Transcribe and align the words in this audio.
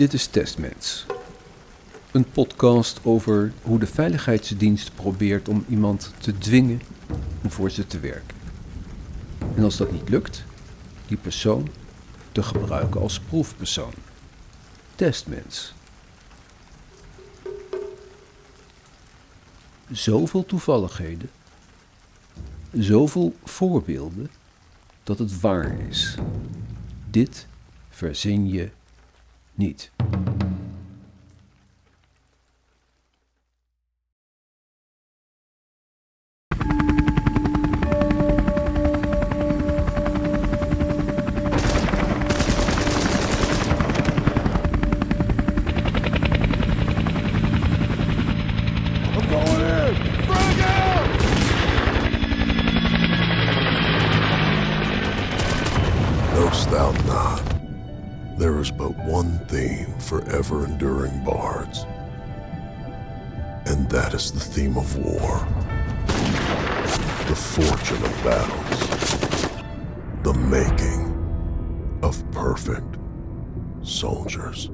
Dit 0.00 0.12
is 0.12 0.26
Testmens. 0.26 1.06
Een 2.12 2.30
podcast 2.30 3.00
over 3.02 3.52
hoe 3.62 3.78
de 3.78 3.86
veiligheidsdienst 3.86 4.94
probeert 4.94 5.48
om 5.48 5.64
iemand 5.68 6.12
te 6.18 6.38
dwingen 6.38 6.80
om 7.42 7.50
voor 7.50 7.70
ze 7.70 7.86
te 7.86 8.00
werken. 8.00 8.36
En 9.56 9.64
als 9.64 9.76
dat 9.76 9.92
niet 9.92 10.08
lukt, 10.08 10.44
die 11.06 11.16
persoon 11.16 11.68
te 12.32 12.42
gebruiken 12.42 13.00
als 13.00 13.20
proefpersoon. 13.20 13.92
Testmens. 14.94 15.74
Zoveel 19.90 20.46
toevalligheden, 20.46 21.30
zoveel 22.72 23.34
voorbeelden 23.44 24.30
dat 25.02 25.18
het 25.18 25.40
waar 25.40 25.80
is. 25.88 26.14
Dit 27.10 27.46
verzin 27.90 28.48
je 28.48 28.70
niet. 29.60 29.90
There 58.40 58.58
is 58.58 58.70
but 58.70 58.96
one 58.96 59.38
theme 59.48 59.92
for 59.98 60.26
ever 60.30 60.64
enduring 60.64 61.22
bards, 61.26 61.84
and 63.66 63.86
that 63.90 64.14
is 64.14 64.32
the 64.32 64.40
theme 64.40 64.78
of 64.78 64.96
war. 64.96 65.46
The 67.28 67.36
fortune 67.36 68.02
of 68.02 68.24
battles, 68.24 69.50
the 70.22 70.32
making 70.32 72.00
of 72.02 72.24
perfect 72.32 72.96
soldiers. 73.82 74.70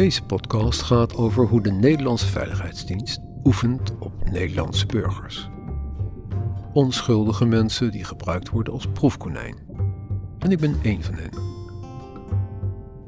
Deze 0.00 0.22
podcast 0.22 0.82
gaat 0.82 1.16
over 1.16 1.46
hoe 1.46 1.62
de 1.62 1.72
Nederlandse 1.72 2.26
Veiligheidsdienst 2.26 3.20
oefent 3.44 3.98
op 3.98 4.30
Nederlandse 4.30 4.86
burgers. 4.86 5.48
Onschuldige 6.72 7.44
mensen 7.44 7.90
die 7.90 8.04
gebruikt 8.04 8.48
worden 8.48 8.72
als 8.72 8.86
proefkonijn. 8.92 9.56
En 10.38 10.50
ik 10.50 10.58
ben 10.58 10.78
één 10.82 11.02
van 11.02 11.14
hen. 11.14 11.30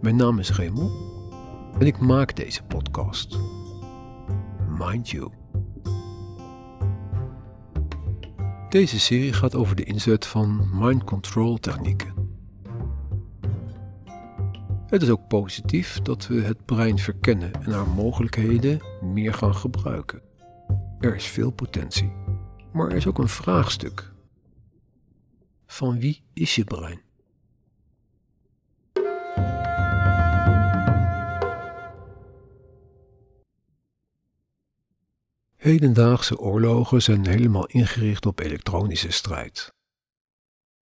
Mijn 0.01 0.17
naam 0.17 0.39
is 0.39 0.53
Remel 0.53 0.91
en 1.79 1.87
ik 1.87 1.99
maak 1.99 2.37
deze 2.37 2.63
podcast. 2.63 3.39
Mind 4.79 5.11
you. 5.11 5.31
Deze 8.69 9.01
serie 9.01 9.33
gaat 9.33 9.55
over 9.55 9.77
de 9.77 9.85
inzet 9.85 10.27
van 10.27 10.69
mind 10.73 11.05
control 11.05 11.59
technieken. 11.59 12.12
Het 14.93 15.03
is 15.03 15.11
ook 15.11 15.29
positief 15.29 16.01
dat 16.01 16.27
we 16.27 16.41
het 16.41 16.65
brein 16.65 16.99
verkennen 16.99 17.53
en 17.53 17.73
haar 17.73 17.89
mogelijkheden 17.89 18.81
meer 19.01 19.35
gaan 19.35 19.55
gebruiken. 19.55 20.23
Er 21.01 21.15
is 21.15 21.27
veel 21.27 21.51
potentie, 21.51 22.13
maar 22.73 22.89
er 22.89 22.97
is 22.97 23.07
ook 23.07 23.19
een 23.19 23.29
vraagstuk. 23.29 24.13
Van 25.67 26.01
wie 26.01 26.23
is 26.33 26.55
je 26.55 26.65
brein? 26.65 27.01
Hedendaagse 35.57 36.39
oorlogen 36.39 37.03
zijn 37.03 37.27
helemaal 37.27 37.67
ingericht 37.67 38.27
op 38.27 38.41
elektronische 38.41 39.11
strijd. 39.11 39.75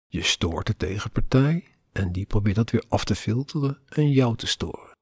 Je 0.06 0.22
stoort 0.22 0.66
de 0.66 0.76
tegenpartij 0.76 1.77
en 1.92 2.12
die 2.12 2.26
probeert 2.26 2.56
dat 2.56 2.70
weer 2.70 2.84
af 2.88 3.04
te 3.04 3.14
filteren 3.14 3.82
en 3.88 4.10
jou 4.10 4.36
te 4.36 4.46
storen. 4.46 4.96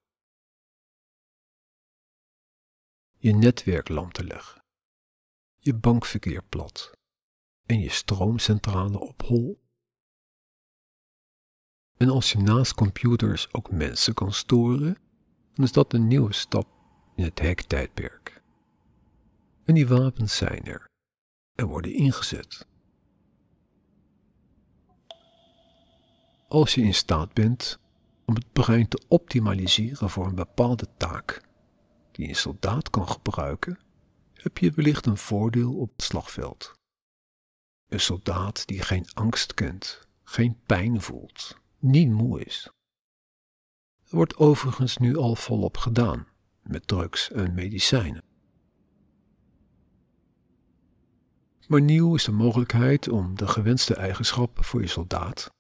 Je 3.17 3.35
netwerk 3.35 3.89
lam 3.89 4.13
te 4.13 4.25
leggen, 4.25 4.61
je 5.57 5.75
bankverkeer 5.75 6.43
plat 6.43 6.93
en 7.67 7.81
je 7.81 7.91
stroomcentrale 7.91 8.99
op 8.99 9.23
hol. 9.23 9.65
En 11.97 12.09
als 12.09 12.33
je 12.33 12.39
naast 12.39 12.75
computers 12.75 13.53
ook 13.53 13.71
mensen 13.71 14.15
kan 14.15 14.33
storen, 14.33 14.99
dan 15.55 15.65
is 15.65 15.73
dat 15.73 15.93
een 15.93 16.07
nieuwe 16.07 16.33
stap 16.33 16.69
in 17.15 17.25
het 17.25 17.41
hacktijdperk. 17.41 18.43
En 19.65 19.75
die 19.75 19.87
wapens 19.87 20.37
zijn 20.37 20.65
er 20.65 20.85
en 21.55 21.67
worden 21.67 21.93
ingezet. 21.93 22.67
Als 26.49 26.75
je 26.75 26.83
in 26.83 26.95
staat 26.95 27.33
bent 27.33 27.79
om 28.25 28.35
het 28.35 28.53
brein 28.53 28.89
te 28.89 29.05
optimaliseren 29.09 30.11
voor 30.11 30.27
een 30.27 30.35
bepaalde 30.35 30.89
taak 30.97 31.43
die 32.13 32.29
een 32.29 32.37
soldaat 32.37 32.91
kan 32.91 33.09
gebruiken, 33.09 33.79
heb 34.33 34.59
je 34.59 34.71
wellicht 34.71 35.07
een 35.07 35.17
voordeel 35.17 35.75
op 35.75 35.93
het 35.93 36.03
slagveld. 36.03 36.73
Een 37.89 38.01
soldaat 38.01 38.67
die 38.67 38.83
geen 38.83 39.07
angst 39.15 39.55
kent, 39.55 40.09
geen 40.25 40.59
pijn 40.67 41.01
voelt, 41.01 41.59
niet 41.79 42.09
moe 42.09 42.45
is. 42.45 42.71
Er 44.09 44.17
wordt 44.17 44.37
overigens 44.37 44.97
nu 44.97 45.17
al 45.17 45.35
volop 45.35 45.77
gedaan 45.77 46.27
met 46.63 46.87
drugs 46.87 47.31
en 47.31 47.55
medicijnen. 47.55 48.25
Maar 51.69 51.81
nieuw 51.81 52.15
is 52.15 52.25
de 52.25 52.33
mogelijkheid 52.33 53.09
om 53.09 53.37
de 53.37 53.49
gewenste 53.49 53.95
eigenschappen 53.95 54.65
voor 54.65 54.81
je 54.81 54.87
soldaat 54.87 55.55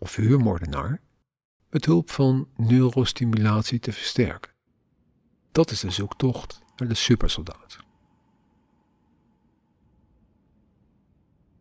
of 0.00 0.16
huurmoordenaar 0.16 1.00
met 1.70 1.84
hulp 1.84 2.10
van 2.10 2.48
neurostimulatie 2.56 3.78
te 3.78 3.92
versterken. 3.92 4.52
Dat 5.52 5.70
is 5.70 5.80
de 5.80 5.90
zoektocht 5.90 6.60
naar 6.76 6.88
de 6.88 6.94
supersoldaat. 6.94 7.78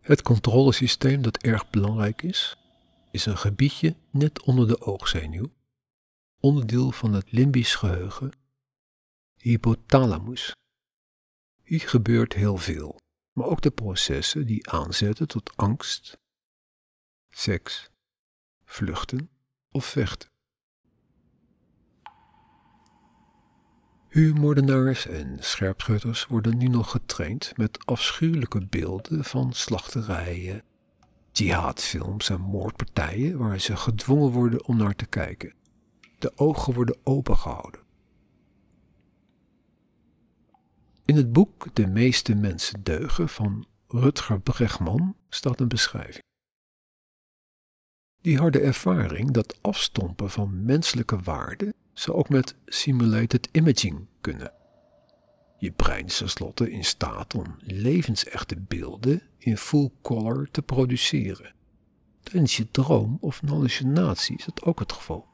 Het 0.01 0.21
controlesysteem 0.21 1.21
dat 1.21 1.37
erg 1.37 1.69
belangrijk 1.69 2.21
is, 2.21 2.57
is 3.11 3.25
een 3.25 3.37
gebiedje 3.37 3.95
net 4.11 4.41
onder 4.41 4.67
de 4.67 4.81
oogzenuw, 4.81 5.53
onderdeel 6.39 6.91
van 6.91 7.13
het 7.13 7.31
limbisch 7.31 7.75
geheugen, 7.75 8.31
hypothalamus. 9.35 10.55
Hier 11.63 11.79
gebeurt 11.79 12.33
heel 12.33 12.57
veel, 12.57 12.99
maar 13.33 13.47
ook 13.47 13.61
de 13.61 13.71
processen 13.71 14.45
die 14.45 14.69
aanzetten 14.69 15.27
tot 15.27 15.55
angst, 15.55 16.17
seks, 17.29 17.89
vluchten 18.69 19.29
of 19.71 19.85
vechten. 19.85 20.29
Huurmoordenaars 24.07 25.07
en 25.07 25.37
scherpschutters 25.39 26.25
worden 26.25 26.57
nu 26.57 26.67
nog 26.67 26.91
getraind 26.91 27.57
met 27.57 27.85
afschuwelijke 27.85 28.65
beelden 28.65 29.23
van 29.23 29.53
slachterijen, 29.53 30.63
jihadfilms 31.31 32.29
en 32.29 32.41
moordpartijen 32.41 33.37
waar 33.37 33.59
ze 33.59 33.75
gedwongen 33.75 34.31
worden 34.31 34.65
om 34.65 34.77
naar 34.77 34.95
te 34.95 35.05
kijken. 35.05 35.53
De 36.19 36.31
ogen 36.35 36.73
worden 36.73 36.97
opengehouden. 37.03 37.81
In 41.05 41.15
het 41.15 41.33
boek 41.33 41.75
De 41.75 41.87
meeste 41.87 42.35
mensen 42.35 42.83
deugen 42.83 43.29
van 43.29 43.67
Rutger 43.87 44.41
Bregman 44.41 45.15
staat 45.29 45.59
een 45.59 45.67
beschrijving. 45.67 46.27
Die 48.21 48.37
harde 48.37 48.59
ervaring 48.59 49.31
dat 49.31 49.57
afstompen 49.61 50.29
van 50.29 50.65
menselijke 50.65 51.17
waarden 51.17 51.73
zou 51.93 52.17
ook 52.17 52.29
met 52.29 52.55
simulated 52.65 53.49
imaging 53.51 54.07
kunnen. 54.21 54.51
Je 55.57 55.71
brein 55.71 56.05
is 56.05 56.17
tenslotte 56.17 56.71
in 56.71 56.83
staat 56.83 57.35
om 57.35 57.55
levensechte 57.59 58.55
beelden 58.59 59.21
in 59.37 59.57
full 59.57 59.89
color 60.01 60.47
te 60.51 60.61
produceren. 60.61 61.53
Tijdens 62.23 62.57
je 62.57 62.71
droom 62.71 63.17
of 63.21 63.41
hallucinatie 63.45 64.37
is 64.37 64.45
dat 64.45 64.63
ook 64.63 64.79
het 64.79 64.91
geval. 64.91 65.27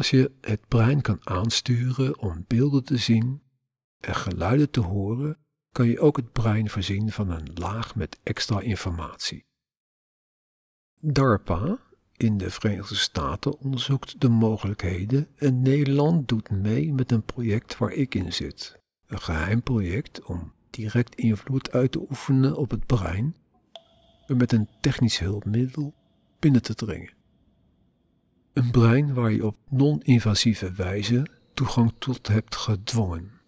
Als 0.00 0.10
je 0.10 0.32
het 0.40 0.68
brein 0.68 1.00
kan 1.00 1.18
aansturen 1.26 2.18
om 2.18 2.44
beelden 2.46 2.84
te 2.84 2.96
zien 2.96 3.42
en 4.00 4.14
geluiden 4.14 4.70
te 4.70 4.80
horen 4.80 5.38
kan 5.72 5.86
je 5.86 6.00
ook 6.00 6.16
het 6.16 6.32
brein 6.32 6.70
voorzien 6.70 7.12
van 7.12 7.30
een 7.30 7.50
laag 7.54 7.94
met 7.94 8.18
extra 8.22 8.60
informatie. 8.60 9.44
DARPA 11.00 11.78
in 12.16 12.38
de 12.38 12.50
Verenigde 12.50 12.94
Staten 12.94 13.58
onderzoekt 13.58 14.20
de 14.20 14.28
mogelijkheden 14.28 15.28
en 15.36 15.62
Nederland 15.62 16.28
doet 16.28 16.50
mee 16.50 16.92
met 16.92 17.12
een 17.12 17.24
project 17.24 17.78
waar 17.78 17.92
ik 17.92 18.14
in 18.14 18.32
zit. 18.32 18.80
Een 19.06 19.20
geheim 19.20 19.62
project 19.62 20.24
om 20.24 20.52
direct 20.70 21.14
invloed 21.14 21.72
uit 21.72 21.92
te 21.92 22.00
oefenen 22.10 22.56
op 22.56 22.70
het 22.70 22.86
brein 22.86 23.36
en 24.26 24.36
met 24.36 24.52
een 24.52 24.68
technisch 24.80 25.18
hulpmiddel 25.18 25.94
binnen 26.38 26.62
te 26.62 26.74
dringen. 26.74 27.18
Een 28.52 28.70
brein 28.70 29.14
waar 29.14 29.30
je 29.32 29.46
op 29.46 29.56
non-invasieve 29.68 30.72
wijze 30.72 31.26
toegang 31.54 31.92
tot 31.98 32.28
hebt 32.28 32.56
gedwongen. 32.56 33.40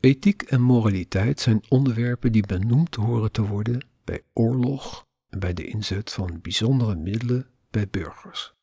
Ethiek 0.00 0.42
en 0.42 0.60
moraliteit 0.60 1.40
zijn 1.40 1.62
onderwerpen 1.68 2.32
die 2.32 2.46
benoemd 2.46 2.94
horen 2.94 3.32
te 3.32 3.46
worden 3.46 3.86
bij 4.04 4.22
oorlog 4.32 5.06
en 5.28 5.38
bij 5.38 5.52
de 5.52 5.64
inzet 5.64 6.12
van 6.12 6.40
bijzondere 6.40 6.94
middelen 6.94 7.50
bij 7.70 7.88
burgers. 7.88 8.54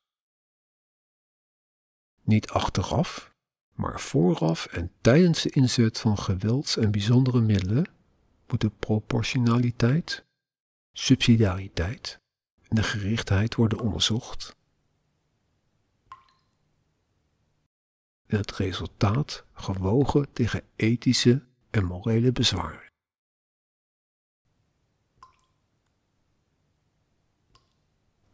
Niet 2.24 2.50
achteraf, 2.50 3.34
maar 3.80 4.00
vooraf 4.00 4.66
en 4.66 4.92
tijdens 5.02 5.42
de 5.42 5.50
inzet 5.50 6.00
van 6.00 6.18
gewelds- 6.18 6.78
en 6.78 6.92
bijzondere 6.92 7.42
middelen 7.42 7.90
moeten 8.48 8.78
proportionaliteit, 8.78 10.26
subsidiariteit 10.92 12.20
en 12.68 12.76
de 12.76 12.84
gerichtheid 12.84 13.56
worden 13.56 13.80
onderzocht. 13.80 14.56
En 18.26 18.38
het 18.38 18.52
resultaat 18.52 19.46
gewogen 19.54 20.34
tegen 20.34 20.64
ethische 20.76 21.44
en 21.70 21.86
morele 21.86 22.32
bezwaren. 22.32 22.89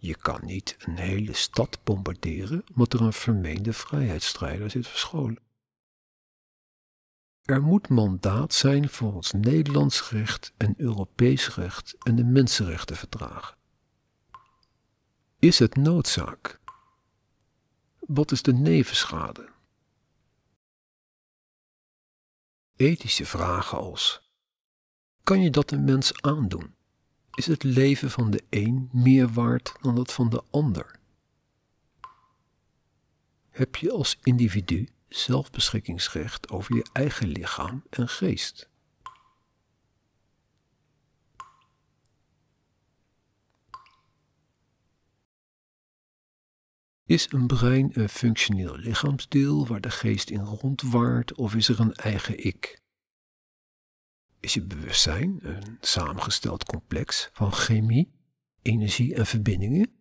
Je 0.05 0.15
kan 0.15 0.45
niet 0.45 0.75
een 0.79 0.97
hele 0.97 1.33
stad 1.33 1.83
bombarderen 1.83 2.63
omdat 2.73 2.93
er 2.93 3.01
een 3.01 3.13
vermeende 3.13 3.73
vrijheidsstrijder 3.73 4.69
zit 4.69 4.87
verscholen. 4.87 5.43
Er 7.41 7.61
moet 7.61 7.89
mandaat 7.89 8.53
zijn 8.53 8.89
volgens 8.89 9.31
Nederlands 9.31 10.09
recht 10.09 10.53
en 10.57 10.73
Europees 10.77 11.55
recht 11.55 11.95
en 11.97 12.15
de 12.15 12.23
mensenrechtenverdragen. 12.23 13.57
Is 15.39 15.59
het 15.59 15.75
noodzaak? 15.75 16.59
Wat 17.99 18.31
is 18.31 18.41
de 18.41 18.53
nevenschade? 18.53 19.49
Ethische 22.75 23.25
vragen 23.25 23.77
als: 23.77 24.31
kan 25.23 25.41
je 25.41 25.49
dat 25.49 25.71
een 25.71 25.83
mens 25.83 26.21
aandoen? 26.21 26.74
Is 27.35 27.45
het 27.45 27.63
leven 27.63 28.11
van 28.11 28.31
de 28.31 28.43
een 28.49 28.89
meer 28.91 29.29
waard 29.29 29.73
dan 29.81 29.95
dat 29.95 30.13
van 30.13 30.29
de 30.29 30.43
ander? 30.51 30.99
Heb 33.49 33.75
je 33.75 33.91
als 33.91 34.17
individu 34.23 34.87
zelfbeschikkingsrecht 35.07 36.49
over 36.49 36.75
je 36.75 36.85
eigen 36.93 37.27
lichaam 37.27 37.83
en 37.89 38.07
geest? 38.07 38.69
Is 47.05 47.31
een 47.31 47.47
brein 47.47 47.99
een 47.99 48.09
functioneel 48.09 48.77
lichaamsdeel 48.77 49.67
waar 49.67 49.81
de 49.81 49.91
geest 49.91 50.29
in 50.29 50.39
rondwaart 50.39 51.35
of 51.35 51.55
is 51.55 51.69
er 51.69 51.79
een 51.79 51.93
eigen 51.93 52.45
ik? 52.45 52.84
Is 54.45 54.53
je 54.53 54.61
bewustzijn 54.61 55.39
een 55.41 55.77
samengesteld 55.81 56.63
complex 56.63 57.29
van 57.33 57.51
chemie, 57.51 58.11
energie 58.61 59.15
en 59.15 59.25
verbindingen? 59.25 59.91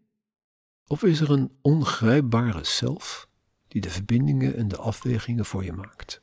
Of 0.86 1.02
is 1.02 1.20
er 1.20 1.30
een 1.30 1.58
ongrijpbare 1.62 2.64
zelf 2.64 3.28
die 3.68 3.80
de 3.80 3.90
verbindingen 3.90 4.56
en 4.56 4.68
de 4.68 4.76
afwegingen 4.76 5.44
voor 5.44 5.64
je 5.64 5.72
maakt? 5.72 6.20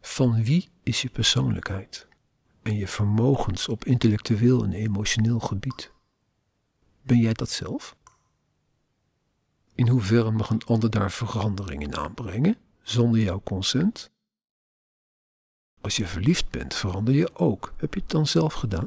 Van 0.00 0.44
wie 0.44 0.68
is 0.82 1.02
je 1.02 1.10
persoonlijkheid 1.10 2.08
en 2.62 2.76
je 2.76 2.88
vermogens 2.88 3.68
op 3.68 3.84
intellectueel 3.84 4.64
en 4.64 4.72
emotioneel 4.72 5.40
gebied? 5.40 5.92
Ben 7.02 7.18
jij 7.18 7.32
dat 7.32 7.50
zelf? 7.50 7.96
In 9.80 9.88
hoeverre 9.88 10.30
mag 10.30 10.50
een 10.50 10.64
ander 10.64 10.90
daar 10.90 11.10
verandering 11.10 11.82
in 11.82 11.96
aanbrengen 11.96 12.56
zonder 12.82 13.20
jouw 13.20 13.40
consent? 13.44 14.10
Als 15.80 15.96
je 15.96 16.06
verliefd 16.06 16.50
bent, 16.50 16.74
verander 16.74 17.14
je 17.14 17.36
ook. 17.36 17.74
Heb 17.76 17.94
je 17.94 18.00
het 18.00 18.10
dan 18.10 18.26
zelf 18.26 18.54
gedaan? 18.54 18.84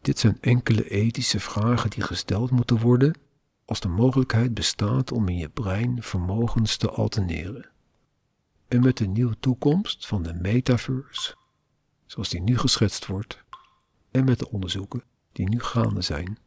Dit 0.00 0.18
zijn 0.18 0.38
enkele 0.40 0.88
ethische 0.88 1.40
vragen 1.40 1.90
die 1.90 2.02
gesteld 2.02 2.50
moeten 2.50 2.80
worden 2.80 3.18
als 3.64 3.80
de 3.80 3.88
mogelijkheid 3.88 4.54
bestaat 4.54 5.12
om 5.12 5.28
in 5.28 5.36
je 5.36 5.48
brein 5.48 6.02
vermogens 6.02 6.76
te 6.76 6.90
alterneren. 6.90 7.70
En 8.68 8.80
met 8.80 8.96
de 8.96 9.06
nieuwe 9.06 9.38
toekomst 9.40 10.06
van 10.06 10.22
de 10.22 10.34
metaverse 10.34 11.38
zoals 12.10 12.28
die 12.28 12.40
nu 12.40 12.58
geschetst 12.58 13.06
wordt, 13.06 13.44
en 14.10 14.24
met 14.24 14.38
de 14.38 14.50
onderzoeken 14.50 15.04
die 15.32 15.48
nu 15.48 15.60
gaande 15.60 16.02
zijn, 16.02 16.38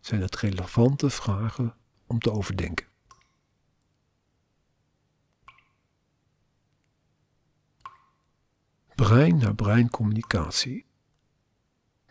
zijn 0.00 0.20
het 0.20 0.36
relevante 0.36 1.10
vragen 1.10 1.76
om 2.06 2.18
te 2.18 2.32
overdenken. 2.32 2.86
Brein 8.94 9.36
naar 9.36 9.54
brein 9.54 9.90
communicatie. 9.90 10.86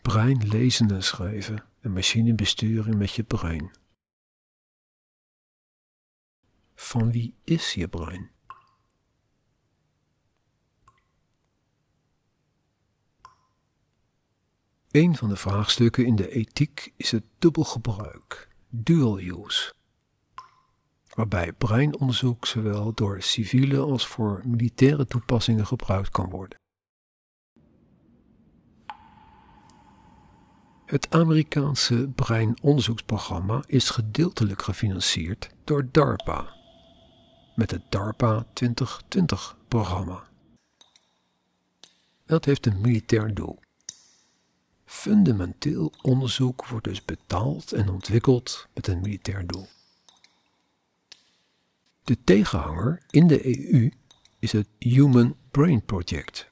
Brein 0.01 0.47
lezen 0.47 0.91
en 0.91 1.03
schrijven 1.03 1.65
en 1.79 1.93
machine 1.93 2.35
besturen 2.35 2.97
met 2.97 3.11
je 3.11 3.23
brein. 3.23 3.71
Van 6.75 7.11
wie 7.11 7.35
is 7.43 7.73
je 7.73 7.87
brein? 7.87 8.36
Een 14.97 15.15
van 15.15 15.29
de 15.29 15.35
vraagstukken 15.35 16.05
in 16.05 16.15
de 16.15 16.29
ethiek 16.29 16.93
is 16.95 17.11
het 17.11 17.23
dubbelgebruik, 17.39 18.47
dual 18.69 19.19
use, 19.19 19.73
waarbij 21.13 21.53
breinonderzoek 21.53 22.45
zowel 22.45 22.93
door 22.93 23.21
civiele 23.21 23.79
als 23.79 24.07
voor 24.07 24.41
militaire 24.45 25.05
toepassingen 25.05 25.67
gebruikt 25.67 26.09
kan 26.09 26.29
worden. 26.29 26.59
Het 30.85 31.09
Amerikaanse 31.09 32.09
breinonderzoeksprogramma 32.15 33.63
is 33.67 33.89
gedeeltelijk 33.89 34.61
gefinancierd 34.61 35.49
door 35.63 35.87
DARPA, 35.91 36.53
met 37.55 37.71
het 37.71 37.83
DARPA 37.89 38.45
2020-programma. 38.45 40.27
Dat 42.25 42.45
heeft 42.45 42.65
een 42.65 42.81
militair 42.81 43.33
doel. 43.33 43.59
Fundamenteel 44.89 45.93
onderzoek 46.01 46.65
wordt 46.65 46.85
dus 46.85 47.05
betaald 47.05 47.71
en 47.71 47.89
ontwikkeld 47.89 48.67
met 48.73 48.87
een 48.87 49.01
militair 49.01 49.47
doel. 49.47 49.67
De 52.03 52.17
tegenhanger 52.23 53.03
in 53.09 53.27
de 53.27 53.45
EU 53.45 53.91
is 54.39 54.51
het 54.51 54.67
Human 54.79 55.35
Brain 55.51 55.85
Project, 55.85 56.51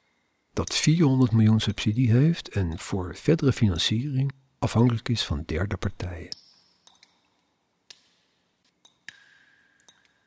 dat 0.52 0.74
400 0.74 1.32
miljoen 1.32 1.60
subsidie 1.60 2.10
heeft 2.10 2.48
en 2.48 2.78
voor 2.78 3.16
verdere 3.16 3.52
financiering 3.52 4.32
afhankelijk 4.58 5.08
is 5.08 5.24
van 5.24 5.42
derde 5.46 5.76
partijen. 5.76 6.36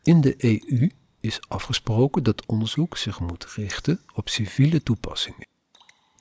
In 0.04 0.22
de 0.22 0.36
EU 0.38 0.90
is 1.20 1.40
afgesproken 1.48 2.24
dat 2.24 2.46
onderzoek 2.46 2.98
zich 2.98 3.20
moet 3.20 3.46
richten 3.46 4.02
op 4.14 4.30
civiele 4.30 4.84
toepassingen 4.84 5.48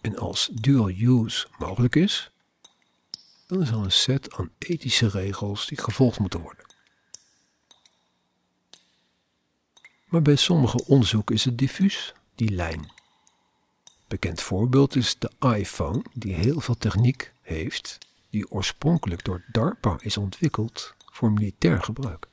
en 0.01 0.19
als 0.19 0.49
dual 0.53 0.89
use 0.89 1.47
mogelijk 1.59 1.97
is, 1.97 2.31
dan 3.47 3.63
is 3.63 3.69
er 3.69 3.75
een 3.75 3.93
set 3.93 4.35
aan 4.35 4.51
ethische 4.59 5.09
regels 5.09 5.67
die 5.67 5.79
gevolgd 5.79 6.19
moeten 6.19 6.41
worden. 6.41 6.67
Maar 10.05 10.23
bij 10.23 10.37
sommige 10.37 10.85
onderzoeken 10.85 11.35
is 11.35 11.45
het 11.45 11.59
diffuus, 11.59 12.15
die 12.35 12.51
lijn. 12.51 12.91
Bekend 14.09 14.41
voorbeeld 14.41 14.97
is 14.97 15.19
de 15.19 15.31
iPhone, 15.57 16.03
die 16.13 16.35
heel 16.35 16.61
veel 16.61 16.77
techniek 16.77 17.33
heeft, 17.41 17.99
die 18.31 18.51
oorspronkelijk 18.51 19.25
door 19.25 19.45
DARPA 19.53 19.97
is 20.01 20.17
ontwikkeld 20.17 20.95
voor 21.13 21.33
militair 21.33 21.83
gebruik. 21.83 22.28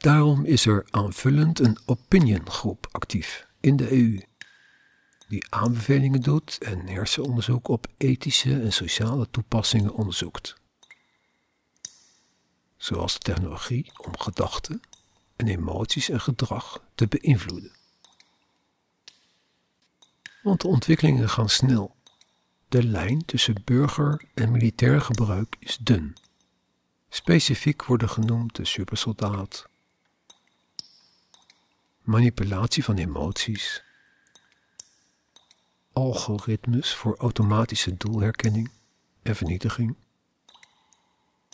Daarom 0.00 0.44
is 0.44 0.66
er 0.66 0.86
aanvullend 0.90 1.58
een 1.58 1.78
opiniongroep 1.86 2.88
actief 2.90 3.46
in 3.60 3.76
de 3.76 3.92
EU, 3.92 4.20
die 5.28 5.46
aanbevelingen 5.50 6.20
doet 6.20 6.58
en 6.58 6.86
hersenonderzoek 6.86 7.68
op 7.68 7.86
ethische 7.96 8.60
en 8.60 8.72
sociale 8.72 9.30
toepassingen 9.30 9.92
onderzoekt. 9.92 10.54
Zoals 12.76 13.12
de 13.12 13.18
technologie 13.18 13.92
om 13.96 14.18
gedachten 14.18 14.80
en 15.36 15.48
emoties 15.48 16.08
en 16.08 16.20
gedrag 16.20 16.82
te 16.94 17.06
beïnvloeden. 17.08 17.72
Want 20.42 20.60
de 20.60 20.68
ontwikkelingen 20.68 21.28
gaan 21.28 21.48
snel. 21.48 21.96
De 22.68 22.84
lijn 22.84 23.24
tussen 23.24 23.62
burger 23.64 24.24
en 24.34 24.50
militair 24.50 25.00
gebruik 25.00 25.56
is 25.58 25.76
dun. 25.76 26.16
Specifiek 27.08 27.84
worden 27.84 28.08
genoemd 28.08 28.56
de 28.56 28.64
supersoldaat, 28.64 29.68
manipulatie 32.00 32.84
van 32.84 32.96
emoties, 32.96 33.82
algoritmes 35.92 36.94
voor 36.94 37.16
automatische 37.16 37.96
doelherkenning 37.96 38.70
en 39.22 39.36
vernietiging, 39.36 39.96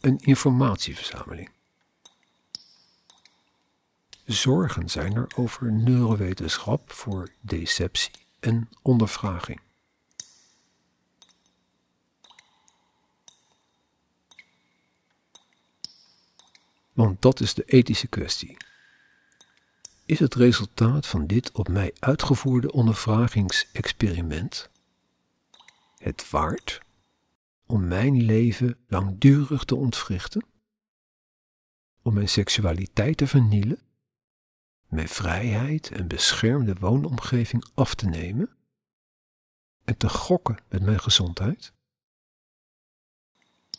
een 0.00 0.19
informatieverzameling. 0.19 1.50
Zorgen 4.25 4.88
zijn 4.88 5.17
er 5.17 5.26
over 5.37 5.73
neurowetenschap 5.73 6.93
voor 6.93 7.29
deceptie 7.41 8.26
en 8.41 8.69
ondervraging. 8.83 9.61
Want 16.93 17.23
dat 17.23 17.41
is 17.41 17.55
de 17.55 17.65
ethische 17.65 18.07
kwestie 18.07 18.57
is 20.06 20.18
het 20.18 20.34
resultaat 20.34 21.06
van 21.06 21.26
dit 21.26 21.52
op 21.52 21.68
mij 21.68 21.94
uitgevoerde 21.98 22.72
ondervragingsexperiment 22.72 24.70
het 25.96 26.30
waard 26.30 26.80
om 27.66 27.88
mijn 27.88 28.22
leven 28.22 28.78
langdurig 28.86 29.64
te 29.64 29.75
ontwrichten? 29.75 30.46
Om 32.02 32.14
mijn 32.14 32.28
seksualiteit 32.28 33.16
te 33.16 33.26
vernielen? 33.26 33.78
Mijn 34.88 35.08
vrijheid 35.08 35.90
en 35.90 36.08
beschermde 36.08 36.75
woonomgeving 36.75 37.64
af 37.75 37.94
te 37.94 38.06
nemen? 38.06 38.56
En 39.84 39.96
te 39.96 40.08
gokken 40.08 40.58
met 40.68 40.82
mijn 40.82 41.00
gezondheid? 41.00 41.72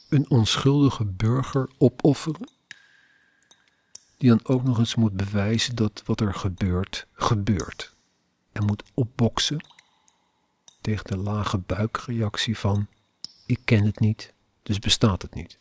Een 0.10 0.30
onschuldige 0.30 1.06
burger 1.06 1.70
opofferen? 1.78 2.57
Die 4.18 4.30
dan 4.30 4.40
ook 4.44 4.64
nog 4.64 4.78
eens 4.80 4.96
moet 4.96 5.14
bewijzen 5.14 5.76
dat 5.76 6.04
wat 6.06 6.22
er 6.22 6.34
gebeurt, 6.34 7.08
gebeurt. 7.14 7.96
En 8.52 8.66
moet 8.66 8.84
opboksen 8.94 9.66
tegen 10.82 11.06
de 11.06 11.18
lage 11.18 11.58
buikreactie 11.58 12.58
van 12.58 12.88
ik 13.46 13.60
ken 13.66 13.86
het 13.86 14.00
niet, 14.00 14.34
dus 14.64 14.80
bestaat 14.80 15.22
het 15.22 15.34
niet. 15.34 15.60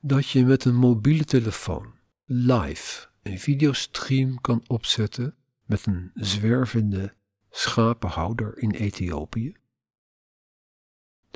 Dat 0.00 0.28
je 0.28 0.44
met 0.44 0.64
een 0.64 0.74
mobiele 0.74 1.24
telefoon 1.24 1.94
live 2.24 3.08
een 3.22 3.38
videostream 3.38 4.40
kan 4.40 4.64
opzetten 4.66 5.36
met 5.64 5.86
een 5.86 6.10
zwervende 6.14 7.14
schapenhouder 7.50 8.58
in 8.58 8.70
Ethiopië 8.70 9.54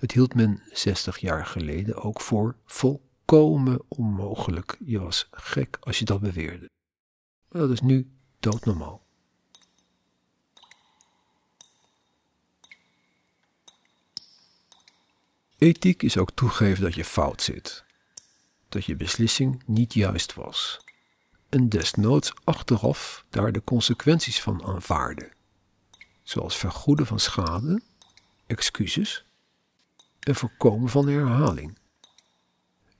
dat 0.00 0.12
hield 0.12 0.34
men 0.34 0.62
60 0.72 1.18
jaar 1.18 1.46
geleden 1.46 2.02
ook 2.02 2.20
voor 2.20 2.56
volkomen 2.66 3.80
onmogelijk. 3.88 4.76
Je 4.84 5.00
was 5.00 5.28
gek 5.30 5.76
als 5.80 5.98
je 5.98 6.04
dat 6.04 6.20
beweerde. 6.20 6.70
Maar 7.48 7.60
dat 7.60 7.70
is 7.70 7.80
nu 7.80 8.10
doodnormaal. 8.40 9.06
Ethiek 15.58 16.02
is 16.02 16.16
ook 16.16 16.30
toegeven 16.30 16.82
dat 16.82 16.94
je 16.94 17.04
fout 17.04 17.42
zit. 17.42 17.84
Dat 18.68 18.84
je 18.84 18.96
beslissing 18.96 19.62
niet 19.66 19.94
juist 19.94 20.34
was. 20.34 20.80
En 21.48 21.68
desnoods 21.68 22.32
achteraf 22.44 23.24
daar 23.30 23.52
de 23.52 23.64
consequenties 23.64 24.40
van 24.40 24.64
aanvaarden. 24.64 25.32
Zoals 26.22 26.56
vergoeden 26.56 27.06
van 27.06 27.20
schade, 27.20 27.80
excuses 28.46 29.26
en 30.28 30.34
voorkomen 30.34 30.88
van 30.88 31.08
herhaling. 31.08 31.78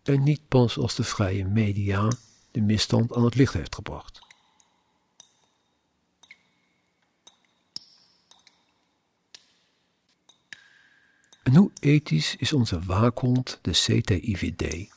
En 0.02 0.23
niet 0.23 0.49
pas 0.49 0.78
als 0.78 0.94
de 0.94 1.04
vrije 1.04 1.44
media 1.44 2.12
de 2.50 2.61
misstand 2.61 3.14
aan 3.14 3.25
het 3.25 3.35
licht 3.35 3.52
heeft 3.52 3.75
gebracht. 3.75 4.20
En 11.42 11.56
hoe 11.56 11.70
ethisch 11.80 12.37
is 12.37 12.52
onze 12.52 12.80
waakhond 12.80 13.58
de 13.62 13.70
CTIVD 13.70 14.92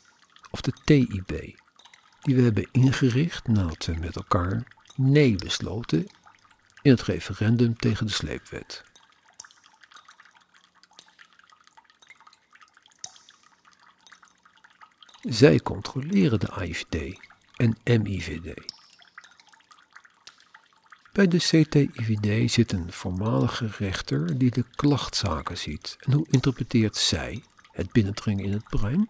of 0.52 0.62
de 0.62 0.74
TIB, 0.86 1.56
die 2.22 2.36
we 2.36 2.42
hebben 2.42 2.70
ingericht 2.72 3.48
nadat 3.48 3.86
we 3.86 3.94
met 3.94 4.16
elkaar 4.16 4.68
nee 4.96 5.36
besloten 5.36 6.08
in 6.82 6.92
het 6.92 7.02
referendum 7.02 7.78
tegen 7.78 8.06
de 8.06 8.12
sleepwet? 8.12 8.91
Zij 15.22 15.60
controleren 15.60 16.40
de 16.40 16.50
AIVD 16.50 17.20
en 17.56 17.78
MIVD. 18.02 18.74
Bij 21.12 21.28
de 21.28 21.38
CTIVD 21.38 22.52
zit 22.52 22.72
een 22.72 22.92
voormalige 22.92 23.68
rechter 23.68 24.38
die 24.38 24.52
de 24.52 24.66
klachtzaken 24.76 25.58
ziet. 25.58 25.98
En 26.00 26.12
hoe 26.12 26.28
interpreteert 26.30 26.96
zij 26.96 27.44
het 27.72 27.92
binnendringen 27.92 28.46
in 28.46 28.52
het 28.52 28.70
brein? 28.70 29.10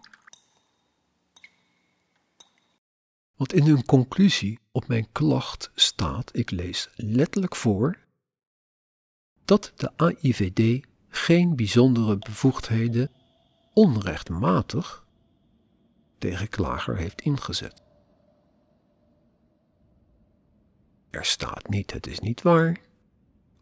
Want 3.36 3.52
in 3.52 3.66
hun 3.66 3.84
conclusie 3.84 4.58
op 4.72 4.88
mijn 4.88 5.08
klacht 5.12 5.70
staat, 5.74 6.36
ik 6.36 6.50
lees 6.50 6.88
letterlijk 6.94 7.56
voor, 7.56 7.98
dat 9.44 9.72
de 9.76 9.92
AIVD 9.96 10.86
geen 11.08 11.56
bijzondere 11.56 12.18
bevoegdheden 12.18 13.10
onrechtmatig 13.72 15.01
tegen 16.22 16.48
klager 16.48 16.96
heeft 16.96 17.20
ingezet. 17.20 17.82
Er 21.10 21.24
staat 21.24 21.68
niet 21.68 21.92
het 21.92 22.06
is 22.06 22.20
niet 22.20 22.42
waar, 22.42 22.80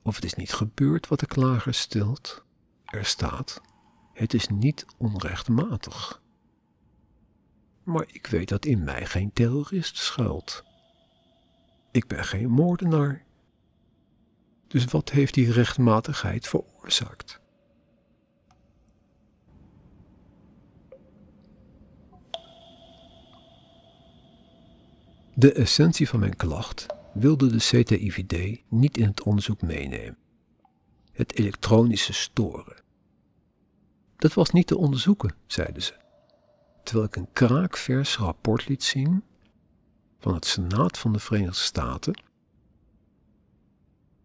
of 0.03 0.15
het 0.15 0.25
is 0.25 0.35
niet 0.35 0.53
gebeurd 0.53 1.09
wat 1.09 1.21
de 1.21 1.27
klager 1.27 1.75
stelt. 1.75 2.45
Er 2.85 3.05
staat 3.05 3.61
het 4.13 4.35
is 4.35 4.49
niet 4.49 4.87
onrechtmatig. 4.99 6.23
Maar 7.83 8.05
ik 8.07 8.27
weet 8.27 8.49
dat 8.49 8.65
in 8.65 8.85
mij 8.85 9.07
geen 9.07 9.33
terrorist 9.33 9.97
schuilt. 9.97 10.65
Ik 11.91 12.07
ben 12.07 12.25
geen 12.25 12.51
moordenaar. 12.51 13.25
Dus 14.67 14.85
wat 14.85 15.11
heeft 15.11 15.35
die 15.35 15.53
rechtmatigheid 15.53 16.49
veroorzaakt? 16.49 17.41
De 25.41 25.53
essentie 25.53 26.09
van 26.09 26.21
mijn 26.21 26.37
klacht 26.37 26.87
wilde 27.13 27.47
de 27.47 27.57
CTIVD 27.57 28.63
niet 28.69 28.97
in 28.97 29.07
het 29.07 29.23
onderzoek 29.23 29.63
meenemen. 29.63 30.19
Het 31.13 31.39
elektronische 31.39 32.13
storen. 32.13 32.83
Dat 34.17 34.35
was 34.35 34.51
niet 34.51 34.67
te 34.67 34.77
onderzoeken, 34.77 35.35
zeiden 35.47 35.83
ze, 35.83 35.95
terwijl 36.83 37.07
ik 37.07 37.17
een 37.17 37.33
kraakvers 37.33 38.17
rapport 38.17 38.69
liet 38.69 38.83
zien 38.83 39.23
van 40.19 40.35
het 40.35 40.45
Senaat 40.45 40.99
van 40.99 41.13
de 41.13 41.19
Verenigde 41.19 41.55
Staten, 41.55 42.23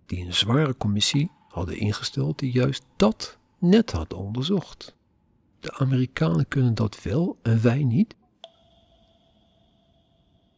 die 0.06 0.26
een 0.26 0.34
zware 0.34 0.78
commissie 0.78 1.32
hadden 1.48 1.78
ingesteld 1.78 2.40
die 2.40 2.52
juist 2.52 2.84
dat 2.96 3.38
net 3.60 3.92
had 3.92 4.14
onderzocht. 4.14 4.96
De 5.60 5.74
Amerikanen 5.74 6.48
kunnen 6.48 6.76
dat 6.76 7.02
wel 7.02 7.40
en 7.42 7.62
wij 7.62 7.84
niet. 7.84 8.16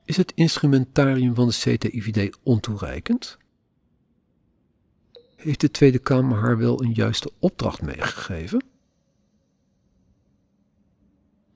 Is 0.08 0.18
het 0.18 0.32
instrumentarium 0.36 1.36
van 1.36 1.48
de 1.48 1.54
CTIVD 1.54 2.38
ontoereikend? 2.44 3.38
Heeft 5.36 5.62
de 5.62 5.72
Tweede 5.72 6.00
Kamer 6.00 6.38
haar 6.38 6.58
wel 6.58 6.84
een 6.84 6.94
juiste 6.94 7.32
opdracht 7.40 7.82
meegegeven? 7.82 8.66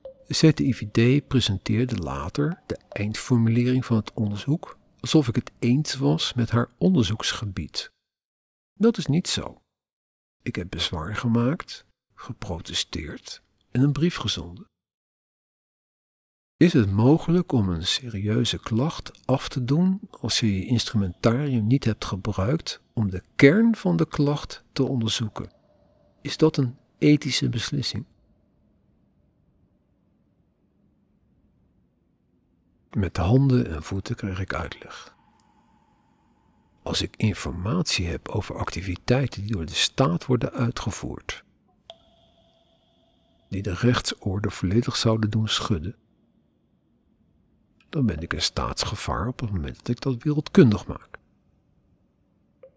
De 0.02 0.34
CTIVD 0.34 1.26
presenteerde 1.28 1.96
later 1.96 2.62
de 2.66 2.76
eindformulering 2.88 3.84
van 3.84 3.96
het 3.96 4.12
onderzoek 4.12 4.78
alsof 5.00 5.28
ik 5.28 5.34
het 5.34 5.52
eens 5.58 5.94
was 5.94 6.34
met 6.34 6.50
haar 6.50 6.70
onderzoeksgebied. 6.78 7.92
Dat 8.74 8.98
is 8.98 9.06
niet 9.06 9.28
zo. 9.28 9.62
Ik 10.42 10.54
heb 10.54 10.70
bezwaar 10.70 11.16
gemaakt, 11.16 11.84
geprotesteerd 12.14 13.42
en 13.70 13.82
een 13.82 13.92
brief 13.92 14.16
gezonden. 14.16 14.70
Is 16.62 16.72
het 16.72 16.90
mogelijk 16.90 17.52
om 17.52 17.68
een 17.68 17.86
serieuze 17.86 18.58
klacht 18.58 19.20
af 19.24 19.48
te 19.48 19.64
doen 19.64 20.00
als 20.10 20.40
je 20.40 20.58
je 20.58 20.66
instrumentarium 20.66 21.66
niet 21.66 21.84
hebt 21.84 22.04
gebruikt 22.04 22.80
om 22.92 23.10
de 23.10 23.22
kern 23.36 23.76
van 23.76 23.96
de 23.96 24.06
klacht 24.06 24.64
te 24.72 24.84
onderzoeken? 24.84 25.52
Is 26.20 26.36
dat 26.36 26.56
een 26.56 26.76
ethische 26.98 27.48
beslissing? 27.48 28.04
Met 32.90 33.16
handen 33.16 33.70
en 33.70 33.82
voeten 33.82 34.16
kreeg 34.16 34.40
ik 34.40 34.54
uitleg. 34.54 35.16
Als 36.82 37.02
ik 37.02 37.16
informatie 37.16 38.06
heb 38.06 38.28
over 38.28 38.56
activiteiten 38.56 39.42
die 39.42 39.52
door 39.52 39.66
de 39.66 39.74
staat 39.74 40.26
worden 40.26 40.52
uitgevoerd, 40.52 41.44
die 43.48 43.62
de 43.62 43.74
rechtsorde 43.74 44.50
volledig 44.50 44.96
zouden 44.96 45.30
doen 45.30 45.48
schudden, 45.48 45.96
dan 47.92 48.06
ben 48.06 48.20
ik 48.20 48.32
een 48.32 48.42
staatsgevaar 48.42 49.26
op 49.26 49.40
het 49.40 49.50
moment 49.50 49.76
dat 49.76 49.88
ik 49.88 50.00
dat 50.00 50.22
wereldkundig 50.22 50.86
maak. 50.86 51.18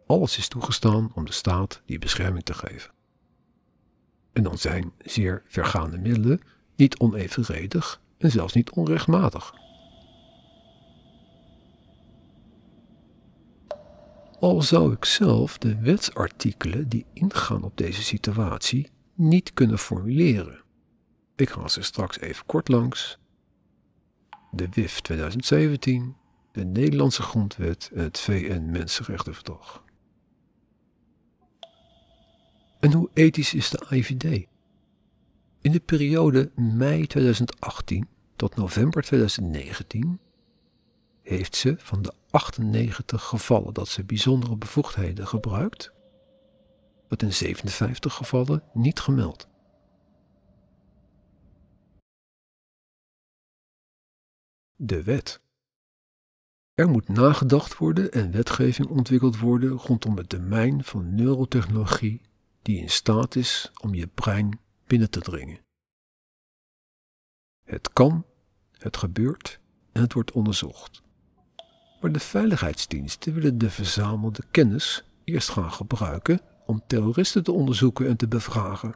Alles 0.07 0.37
is 0.37 0.47
toegestaan 0.47 1.11
om 1.13 1.25
de 1.25 1.31
staat 1.31 1.81
die 1.85 1.99
bescherming 1.99 2.43
te 2.43 2.53
geven. 2.53 2.91
En 4.33 4.43
dan 4.43 4.57
zijn 4.57 4.91
zeer 4.97 5.43
vergaande 5.47 5.97
middelen 5.97 6.41
niet 6.75 6.97
onevenredig 6.97 8.01
en 8.17 8.31
zelfs 8.31 8.53
niet 8.53 8.71
onrechtmatig. 8.71 9.53
Al 14.39 14.61
zou 14.61 14.93
ik 14.93 15.05
zelf 15.05 15.57
de 15.57 15.79
wetsartikelen 15.79 16.89
die 16.89 17.05
ingaan 17.13 17.63
op 17.63 17.77
deze 17.77 18.03
situatie 18.03 18.89
niet 19.13 19.53
kunnen 19.53 19.79
formuleren. 19.79 20.63
Ik 21.35 21.49
ga 21.49 21.67
ze 21.67 21.81
straks 21.81 22.19
even 22.19 22.45
kort 22.45 22.67
langs 22.67 23.19
de 24.55 24.69
WIF 24.69 24.99
2017, 24.99 26.15
de 26.51 26.65
Nederlandse 26.65 27.21
Grondwet 27.21 27.91
en 27.93 28.03
het 28.03 28.19
VN-Mensenrechtenverdrag. 28.19 29.83
En 32.79 32.91
hoe 32.91 33.09
ethisch 33.13 33.53
is 33.53 33.69
de 33.69 33.85
IVD? 33.89 34.47
In 35.61 35.71
de 35.71 35.79
periode 35.79 36.51
mei 36.55 37.07
2018 37.07 38.07
tot 38.35 38.55
november 38.55 39.01
2019 39.01 40.19
heeft 41.21 41.55
ze 41.55 41.75
van 41.77 42.01
de 42.01 42.13
98 42.29 43.23
gevallen 43.23 43.73
dat 43.73 43.87
ze 43.87 44.03
bijzondere 44.03 44.55
bevoegdheden 44.55 45.27
gebruikt, 45.27 45.91
het 47.09 47.21
in 47.21 47.33
57 47.33 48.13
gevallen 48.13 48.63
niet 48.73 48.99
gemeld. 48.99 49.47
De 54.75 55.03
wet. 55.03 55.41
Er 56.73 56.89
moet 56.89 57.07
nagedacht 57.07 57.77
worden 57.77 58.11
en 58.11 58.31
wetgeving 58.31 58.87
ontwikkeld 58.87 59.39
worden 59.39 59.69
rondom 59.69 60.17
het 60.17 60.29
domein 60.29 60.83
van 60.83 61.15
neurotechnologie 61.15 62.21
die 62.61 62.77
in 62.77 62.89
staat 62.89 63.35
is 63.35 63.71
om 63.81 63.93
je 63.93 64.07
brein 64.07 64.59
binnen 64.87 65.09
te 65.09 65.19
dringen. 65.19 65.59
Het 67.63 67.93
kan, 67.93 68.25
het 68.71 68.97
gebeurt 68.97 69.59
en 69.91 70.01
het 70.01 70.13
wordt 70.13 70.31
onderzocht. 70.31 71.01
Maar 72.01 72.11
de 72.11 72.19
veiligheidsdiensten 72.19 73.33
willen 73.33 73.57
de 73.57 73.69
verzamelde 73.69 74.43
kennis 74.51 75.03
eerst 75.23 75.49
gaan 75.49 75.71
gebruiken 75.71 76.41
om 76.65 76.83
terroristen 76.87 77.43
te 77.43 77.51
onderzoeken 77.51 78.07
en 78.07 78.17
te 78.17 78.27
bevragen. 78.27 78.95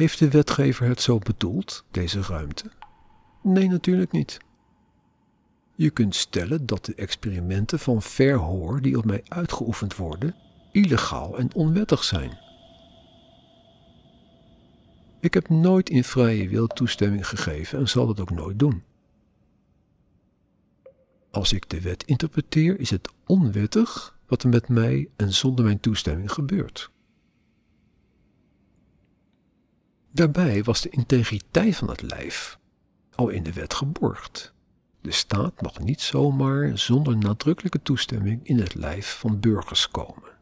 Heeft 0.00 0.18
de 0.18 0.30
wetgever 0.30 0.88
het 0.88 1.00
zo 1.00 1.18
bedoeld, 1.18 1.84
deze 1.90 2.22
ruimte? 2.22 2.70
Nee, 3.42 3.68
natuurlijk 3.68 4.12
niet. 4.12 4.38
Je 5.74 5.90
kunt 5.90 6.14
stellen 6.14 6.66
dat 6.66 6.84
de 6.84 6.94
experimenten 6.94 7.78
van 7.78 8.02
verhoor 8.02 8.80
die 8.82 8.98
op 8.98 9.04
mij 9.04 9.22
uitgeoefend 9.28 9.96
worden, 9.96 10.34
illegaal 10.72 11.38
en 11.38 11.54
onwettig 11.54 12.04
zijn. 12.04 12.38
Ik 15.20 15.34
heb 15.34 15.48
nooit 15.48 15.90
in 15.90 16.04
vrije 16.04 16.48
wil 16.48 16.66
toestemming 16.66 17.28
gegeven 17.28 17.78
en 17.78 17.88
zal 17.88 18.06
dat 18.06 18.20
ook 18.20 18.30
nooit 18.30 18.58
doen. 18.58 18.82
Als 21.30 21.52
ik 21.52 21.70
de 21.70 21.80
wet 21.80 22.04
interpreteer, 22.04 22.80
is 22.80 22.90
het 22.90 23.08
onwettig 23.26 24.18
wat 24.26 24.42
er 24.42 24.48
met 24.48 24.68
mij 24.68 25.08
en 25.16 25.32
zonder 25.32 25.64
mijn 25.64 25.80
toestemming 25.80 26.32
gebeurt. 26.32 26.90
Daarbij 30.12 30.62
was 30.62 30.80
de 30.80 30.88
integriteit 30.88 31.76
van 31.76 31.88
het 31.88 32.02
lijf 32.02 32.58
al 33.14 33.28
in 33.28 33.42
de 33.42 33.52
wet 33.52 33.74
geborgd. 33.74 34.54
De 35.00 35.12
staat 35.12 35.62
mag 35.62 35.78
niet 35.78 36.00
zomaar 36.00 36.78
zonder 36.78 37.16
nadrukkelijke 37.16 37.82
toestemming 37.82 38.40
in 38.46 38.58
het 38.58 38.74
lijf 38.74 39.18
van 39.18 39.40
burgers 39.40 39.88
komen. 39.88 40.38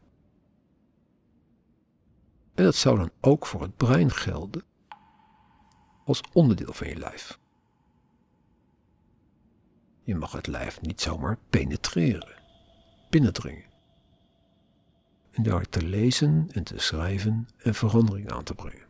En 2.55 2.63
dat 2.63 2.75
zou 2.75 2.97
dan 2.97 3.11
ook 3.21 3.45
voor 3.45 3.61
het 3.61 3.77
brein 3.77 4.11
gelden 4.11 4.63
als 6.05 6.21
onderdeel 6.33 6.73
van 6.73 6.87
je 6.87 6.97
lijf. 6.97 7.39
Je 10.03 10.15
mag 10.15 10.31
het 10.31 10.47
lijf 10.47 10.81
niet 10.81 11.01
zomaar 11.01 11.37
penetreren, 11.49 12.35
binnendringen. 13.09 13.67
En 15.31 15.43
daar 15.43 15.69
te 15.69 15.83
lezen 15.83 16.49
en 16.51 16.63
te 16.63 16.79
schrijven 16.79 17.47
en 17.57 17.75
verandering 17.75 18.31
aan 18.31 18.43
te 18.43 18.53
brengen. 18.53 18.88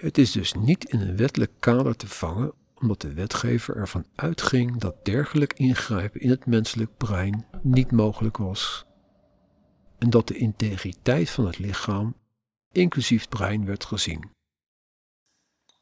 Het 0.00 0.18
is 0.18 0.32
dus 0.32 0.52
niet 0.52 0.84
in 0.84 1.00
een 1.00 1.16
wettelijk 1.16 1.52
kader 1.58 1.96
te 1.96 2.06
vangen, 2.06 2.52
omdat 2.74 3.00
de 3.00 3.12
wetgever 3.12 3.76
ervan 3.76 4.06
uitging 4.14 4.78
dat 4.78 5.04
dergelijk 5.04 5.52
ingrijpen 5.52 6.20
in 6.20 6.30
het 6.30 6.46
menselijk 6.46 6.96
brein 6.96 7.46
niet 7.62 7.90
mogelijk 7.90 8.36
was. 8.36 8.84
En 9.98 10.10
dat 10.10 10.28
de 10.28 10.36
integriteit 10.36 11.30
van 11.30 11.46
het 11.46 11.58
lichaam, 11.58 12.16
inclusief 12.72 13.20
het 13.20 13.28
brein, 13.28 13.64
werd 13.64 13.84
gezien. 13.84 14.30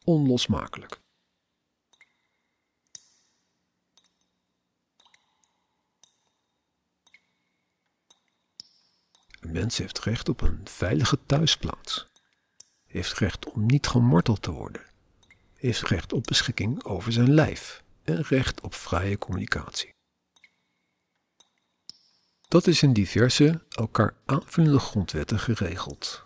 Onlosmakelijk. 0.05 1.01
Een 9.41 9.53
mens 9.53 9.79
heeft 9.79 9.99
recht 9.99 10.29
op 10.29 10.41
een 10.41 10.61
veilige 10.65 11.19
thuisplaats 11.27 12.09
heeft 12.89 13.19
recht 13.19 13.51
om 13.53 13.67
niet 13.67 13.87
gemarteld 13.87 14.43
te 14.43 14.51
worden, 14.51 14.83
heeft 15.55 15.83
recht 15.83 16.13
op 16.13 16.23
beschikking 16.23 16.85
over 16.85 17.13
zijn 17.13 17.35
lijf 17.35 17.83
en 18.05 18.23
recht 18.23 18.61
op 18.61 18.75
vrije 18.75 19.19
communicatie. 19.19 19.91
Dat 22.49 22.67
is 22.67 22.83
in 22.83 22.93
diverse, 22.93 23.63
elkaar 23.71 24.15
aanvullende 24.25 24.79
grondwetten 24.79 25.39
geregeld. 25.39 26.23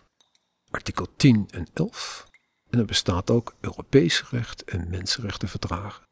Artikel 0.70 1.16
10 1.16 1.48
en 1.50 1.66
11 1.72 2.30
en 2.70 2.78
er 2.78 2.84
bestaat 2.84 3.30
ook 3.30 3.54
Europees 3.60 4.30
recht 4.30 4.64
en 4.64 4.90
mensenrechtenverdragen. 4.90 6.02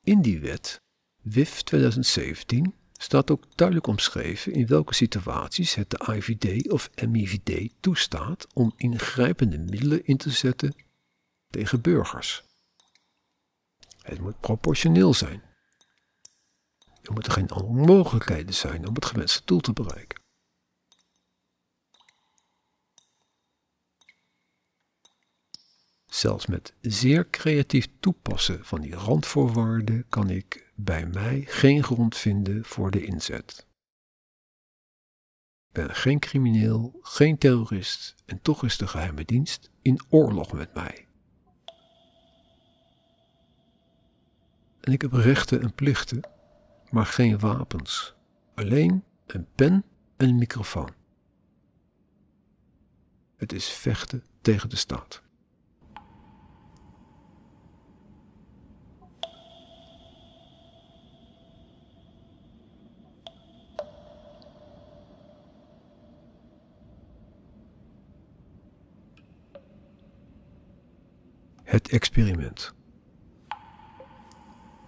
In 0.00 0.22
die 0.22 0.40
wet, 0.40 0.80
WIF 1.22 1.62
2017, 1.62 2.74
staat 2.98 3.30
ook 3.30 3.44
duidelijk 3.54 3.86
omschreven 3.86 4.52
in 4.52 4.66
welke 4.66 4.94
situaties 4.94 5.74
het 5.74 5.90
de 5.90 6.12
IVD 6.14 6.70
of 6.70 6.90
MIVD 7.08 7.72
toestaat 7.80 8.46
om 8.52 8.72
ingrijpende 8.76 9.58
middelen 9.58 10.06
in 10.06 10.16
te 10.16 10.30
zetten 10.30 10.74
tegen 11.50 11.80
burgers. 11.80 12.42
Het 14.02 14.20
moet 14.20 14.40
proportioneel 14.40 15.14
zijn. 15.14 15.42
Er 17.02 17.12
moeten 17.12 17.32
geen 17.32 17.50
andere 17.50 17.86
mogelijkheden 17.86 18.54
zijn 18.54 18.88
om 18.88 18.94
het 18.94 19.04
gewenste 19.04 19.42
doel 19.44 19.60
te 19.60 19.72
bereiken. 19.72 20.23
Zelfs 26.14 26.46
met 26.46 26.74
zeer 26.80 27.30
creatief 27.30 27.88
toepassen 28.00 28.64
van 28.64 28.80
die 28.80 28.94
randvoorwaarden 28.94 30.08
kan 30.08 30.30
ik 30.30 30.70
bij 30.74 31.06
mij 31.06 31.44
geen 31.46 31.82
grond 31.82 32.16
vinden 32.16 32.64
voor 32.64 32.90
de 32.90 33.04
inzet. 33.04 33.66
Ik 35.68 35.72
ben 35.72 35.94
geen 35.94 36.18
crimineel, 36.18 36.98
geen 37.02 37.38
terrorist 37.38 38.14
en 38.24 38.42
toch 38.42 38.64
is 38.64 38.76
de 38.76 38.86
geheime 38.86 39.24
dienst 39.24 39.70
in 39.82 40.00
oorlog 40.08 40.52
met 40.52 40.74
mij. 40.74 41.08
En 44.80 44.92
ik 44.92 45.02
heb 45.02 45.12
rechten 45.12 45.62
en 45.62 45.74
plichten, 45.74 46.20
maar 46.90 47.06
geen 47.06 47.38
wapens. 47.38 48.14
Alleen 48.54 49.04
een 49.26 49.46
pen 49.54 49.84
en 50.16 50.28
een 50.28 50.38
microfoon. 50.38 50.90
Het 53.36 53.52
is 53.52 53.68
vechten 53.68 54.24
tegen 54.40 54.68
de 54.68 54.76
staat. 54.76 55.23
Het 71.64 71.88
experiment. 71.88 72.74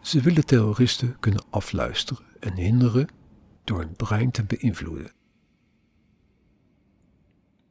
Ze 0.01 0.21
willen 0.21 0.47
terroristen 0.47 1.17
kunnen 1.21 1.45
afluisteren 1.51 2.25
en 2.41 2.55
hinderen 2.55 3.09
door 3.65 3.79
hun 3.79 3.97
brein 3.97 4.31
te 4.31 4.45
beïnvloeden. 4.45 5.13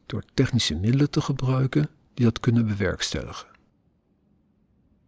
Door 0.06 0.24
technische 0.34 0.76
middelen 0.76 1.10
te 1.10 1.22
gebruiken 1.22 1.90
die 2.14 2.26
dat 2.26 2.40
kunnen 2.40 2.68
bewerkstelligen. 2.68 3.48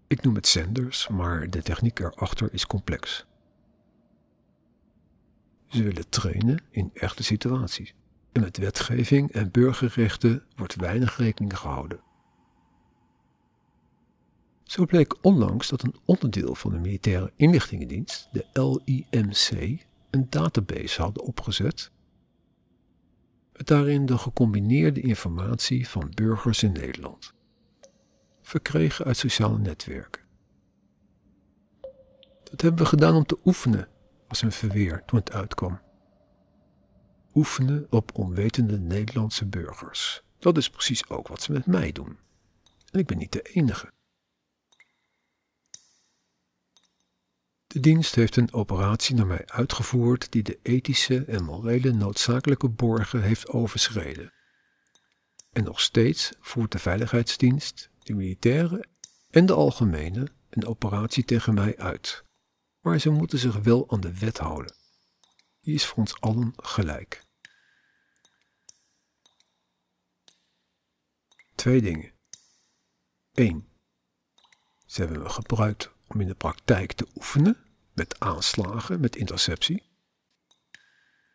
Ik 0.08 0.22
noem 0.22 0.36
het 0.36 0.48
zenders, 0.48 1.08
maar 1.08 1.50
de 1.50 1.62
techniek 1.62 2.00
erachter 2.00 2.54
is 2.54 2.68
complex. 2.68 3.26
Ze 5.68 5.84
willen 5.84 6.10
trainen 6.10 6.64
in 6.70 6.90
echte 6.94 7.24
situaties. 7.24 7.94
En 8.32 8.42
met 8.42 8.58
wetgeving 8.58 9.32
en 9.32 9.52
burgerrechten 9.52 10.44
wordt 10.56 10.76
weinig 10.76 11.18
rekening 11.18 11.58
gehouden. 11.58 12.06
Zo 14.68 14.86
bleek 14.86 15.16
onlangs 15.22 15.70
dat 15.70 15.84
een 15.84 15.96
onderdeel 16.06 16.56
van 16.56 16.72
de 16.72 16.78
militaire 16.78 17.32
inlichtingendienst, 17.36 18.30
de 18.32 18.46
LIMC, 18.54 19.80
een 20.10 20.28
database 20.30 21.02
hadden 21.02 21.24
opgezet 21.24 21.92
met 23.54 23.68
daarin 23.68 24.06
de 24.06 24.18
gecombineerde 24.18 25.02
informatie 25.02 25.88
van 25.88 26.12
burgers 26.14 26.64
in 26.64 26.72
Nederland, 26.72 27.34
verkregen 28.42 29.06
uit 29.06 29.18
sociale 29.18 29.58
netwerken. 29.58 30.22
Dat 32.44 32.62
hebben 32.62 32.82
we 32.82 32.90
gedaan 32.90 33.16
om 33.16 33.26
te 33.26 33.40
oefenen, 33.46 33.88
was 34.28 34.42
een 34.42 34.52
verweer 34.52 35.04
toen 35.06 35.20
het 35.20 35.32
uitkwam. 35.32 35.80
Oefenen 37.34 37.88
op 37.90 38.12
onwetende 38.18 38.80
Nederlandse 38.80 39.46
burgers. 39.46 40.24
Dat 40.40 40.58
is 40.58 40.70
precies 40.70 41.10
ook 41.10 41.28
wat 41.28 41.42
ze 41.42 41.52
met 41.52 41.66
mij 41.66 41.92
doen. 41.92 42.18
En 42.92 43.00
ik 43.00 43.06
ben 43.06 43.18
niet 43.18 43.32
de 43.32 43.42
enige. 43.42 43.96
De 47.78 47.84
dienst 47.84 48.16
heeft 48.16 48.36
een 48.36 48.54
operatie 48.54 49.16
naar 49.16 49.28
mij 49.28 49.46
uitgevoerd 49.46 50.32
die 50.32 50.44
de 50.44 50.60
ethische 50.62 51.26
en 51.26 51.44
morele 51.44 51.92
noodzakelijke 51.92 52.70
borgen 52.70 53.22
heeft 53.22 53.48
overschreden. 53.48 54.34
En 55.52 55.64
nog 55.64 55.82
steeds 55.82 56.34
voert 56.40 56.72
de 56.72 56.80
veiligheidsdienst, 56.80 57.90
de 58.04 58.14
militaire 58.14 58.86
en 59.30 59.46
de 59.46 59.54
algemene 59.54 60.28
een 60.50 60.66
operatie 60.66 61.26
tegen 61.26 61.54
mij 61.54 61.78
uit. 61.78 62.24
Maar 62.82 63.00
ze 63.00 63.10
moeten 63.10 63.40
zich 63.40 63.56
wel 63.56 63.92
aan 63.92 64.02
de 64.02 64.20
wet 64.20 64.38
houden. 64.38 64.76
Die 65.62 65.74
is 65.74 65.86
voor 65.86 65.98
ons 65.98 66.22
allen 66.22 66.54
gelijk. 66.56 67.24
Twee 71.56 71.82
dingen. 71.82 72.12
1. 73.34 73.68
Ze 74.86 75.02
hebben 75.02 75.22
me 75.22 75.30
gebruikt 75.30 75.92
om 76.08 76.22
in 76.22 76.28
de 76.28 76.36
praktijk 76.36 76.94
te 76.94 77.08
oefenen 77.16 77.66
met 77.98 78.20
aanslagen, 78.20 79.00
met 79.00 79.16
interceptie. 79.16 79.84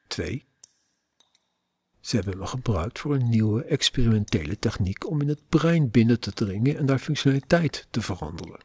2. 0.07 0.47
Ze 2.01 2.17
hebben 2.17 2.39
me 2.39 2.47
gebruikt 2.47 2.99
voor 2.99 3.15
een 3.15 3.29
nieuwe 3.29 3.65
experimentele 3.65 4.59
techniek 4.59 5.07
om 5.07 5.21
in 5.21 5.29
het 5.29 5.49
brein 5.49 5.91
binnen 5.91 6.21
te 6.21 6.33
dringen 6.33 6.77
en 6.77 6.87
daar 6.87 6.99
functionaliteit 6.99 7.87
te 7.91 8.03
veranderen. 8.03 8.61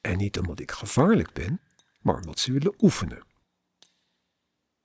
En 0.00 0.16
niet 0.16 0.38
omdat 0.38 0.60
ik 0.60 0.70
gevaarlijk 0.70 1.32
ben, 1.32 1.60
maar 2.00 2.16
omdat 2.16 2.38
ze 2.38 2.52
willen 2.52 2.74
oefenen. 2.78 3.24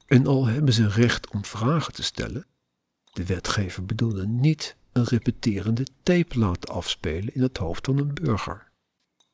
En 0.05 0.27
al 0.27 0.45
hebben 0.45 0.73
ze 0.73 0.87
recht 0.87 1.29
om 1.29 1.45
vragen 1.45 1.93
te 1.93 2.03
stellen, 2.03 2.45
de 3.11 3.25
wetgever 3.25 3.85
bedoelde 3.85 4.27
niet 4.27 4.75
een 4.91 5.03
repeterende 5.03 5.87
tape 6.03 6.39
laten 6.39 6.73
afspelen 6.73 7.33
in 7.33 7.41
het 7.41 7.57
hoofd 7.57 7.85
van 7.85 7.97
een 7.97 8.13
burger. 8.13 8.66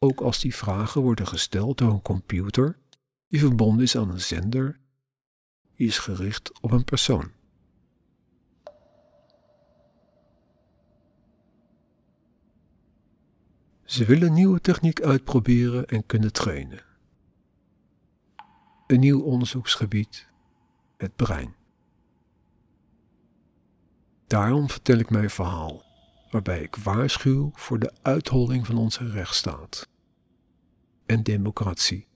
Ook 0.03 0.21
als 0.21 0.39
die 0.39 0.55
vragen 0.55 1.01
worden 1.01 1.27
gesteld 1.27 1.77
door 1.77 1.91
een 1.91 2.01
computer 2.01 2.77
die 3.27 3.39
verbonden 3.39 3.83
is 3.83 3.97
aan 3.97 4.09
een 4.09 4.21
zender, 4.21 4.79
die 5.75 5.87
is 5.87 5.99
gericht 5.99 6.61
op 6.61 6.71
een 6.71 6.83
persoon. 6.83 7.31
Ze 13.83 14.05
willen 14.05 14.33
nieuwe 14.33 14.61
techniek 14.61 15.01
uitproberen 15.01 15.85
en 15.85 16.05
kunnen 16.05 16.33
trainen. 16.33 16.83
Een 18.87 18.99
nieuw 18.99 19.21
onderzoeksgebied, 19.21 20.27
het 20.97 21.15
brein. 21.15 21.55
Daarom 24.27 24.69
vertel 24.69 24.97
ik 24.97 25.09
mijn 25.09 25.29
verhaal, 25.29 25.83
waarbij 26.31 26.61
ik 26.61 26.75
waarschuw 26.75 27.51
voor 27.53 27.79
de 27.79 27.93
uitholling 28.01 28.65
van 28.65 28.77
onze 28.77 29.09
rechtsstaat 29.09 29.91
en 31.05 31.23
democratie. 31.23 32.07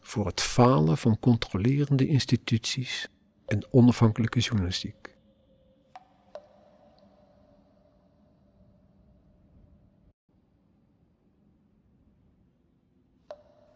Voor 0.00 0.26
het 0.26 0.40
falen 0.40 0.98
van 0.98 1.18
controlerende 1.18 2.06
instituties 2.06 3.08
en 3.46 3.66
onafhankelijke 3.70 4.38
journalistiek. 4.40 5.16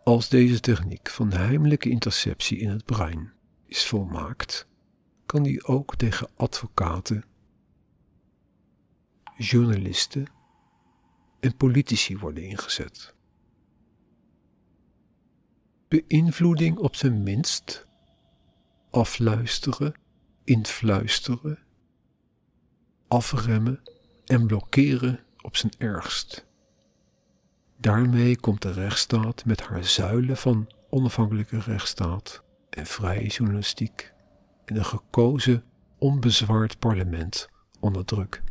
Als 0.03 0.29
deze 0.29 0.61
techniek 0.61 1.11
van 1.11 1.33
heimelijke 1.33 1.89
interceptie 1.89 2.59
in 2.59 2.69
het 2.69 2.85
brein 2.85 3.33
is 3.67 3.87
volmaakt, 3.87 4.67
kan 5.27 5.43
die 5.43 5.65
ook 5.65 5.97
tegen 5.97 6.29
advocaten, 6.37 7.25
journalisten 9.37 10.27
en 11.43 11.57
politici 11.57 12.19
worden 12.19 12.43
ingezet. 12.45 13.15
Beïnvloeding 15.89 16.79
op 16.79 16.97
zijn 16.97 17.23
minst, 17.23 17.87
afluisteren, 18.91 19.95
influisteren, 20.45 21.59
afremmen 23.09 23.81
en 24.25 24.47
blokkeren 24.47 25.21
op 25.41 25.57
zijn 25.57 25.73
ergst. 25.79 26.47
Daarmee 27.77 28.41
komt 28.41 28.63
de 28.63 28.73
rechtsstaat 28.73 29.45
met 29.45 29.61
haar 29.63 29.85
zuilen 29.85 30.37
van 30.37 30.73
onafhankelijke 30.91 31.59
rechtsstaat 31.59 32.43
en 32.71 32.87
vrije 32.87 33.29
journalistiek 33.29 34.13
en 34.65 34.77
een 34.77 34.85
gekozen, 34.85 35.65
onbezwaard 35.99 36.79
parlement 36.79 37.49
onder 37.81 38.05
druk. 38.05 38.43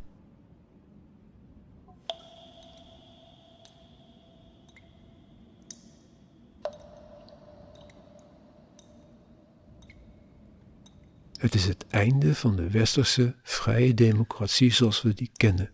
Het 11.42 11.56
is 11.56 11.66
het 11.66 11.88
einde 11.88 12.36
van 12.36 12.56
de 12.56 12.70
westerse 12.70 13.36
vrije 13.44 13.94
democratie 13.94 14.72
zoals 14.72 15.02
we 15.02 15.14
die 15.14 15.32
kennen. 15.34 15.74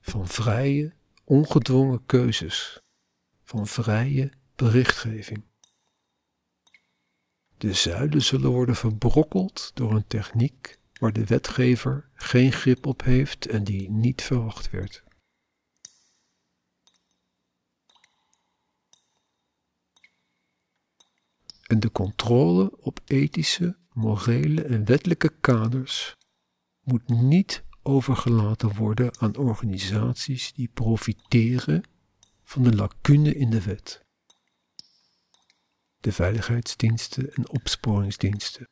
Van 0.00 0.28
vrije, 0.28 0.92
ongedwongen 1.24 2.06
keuzes. 2.06 2.80
Van 3.44 3.66
vrije 3.66 4.32
berichtgeving. 4.54 5.42
De 7.58 7.72
zuilen 7.72 8.22
zullen 8.22 8.50
worden 8.50 8.76
verbrokkeld 8.76 9.70
door 9.74 9.94
een 9.94 10.06
techniek 10.06 10.78
waar 10.98 11.12
de 11.12 11.24
wetgever 11.24 12.08
geen 12.14 12.52
grip 12.52 12.86
op 12.86 13.02
heeft 13.02 13.46
en 13.46 13.64
die 13.64 13.90
niet 13.90 14.22
verwacht 14.22 14.70
werd. 14.70 15.04
En 21.66 21.80
de 21.80 21.92
controle 21.92 22.76
op 22.80 23.00
ethische, 23.04 23.76
morele 23.92 24.62
en 24.62 24.84
wettelijke 24.84 25.32
kaders 25.40 26.16
moet 26.80 27.08
niet 27.08 27.64
overgelaten 27.82 28.74
worden 28.74 29.18
aan 29.18 29.36
organisaties 29.36 30.52
die 30.52 30.68
profiteren 30.68 31.82
van 32.42 32.62
de 32.62 32.74
lacune 32.74 33.34
in 33.34 33.50
de 33.50 33.62
wet. 33.62 34.04
De 35.96 36.12
veiligheidsdiensten 36.12 37.34
en 37.34 37.48
opsporingsdiensten. 37.48 38.68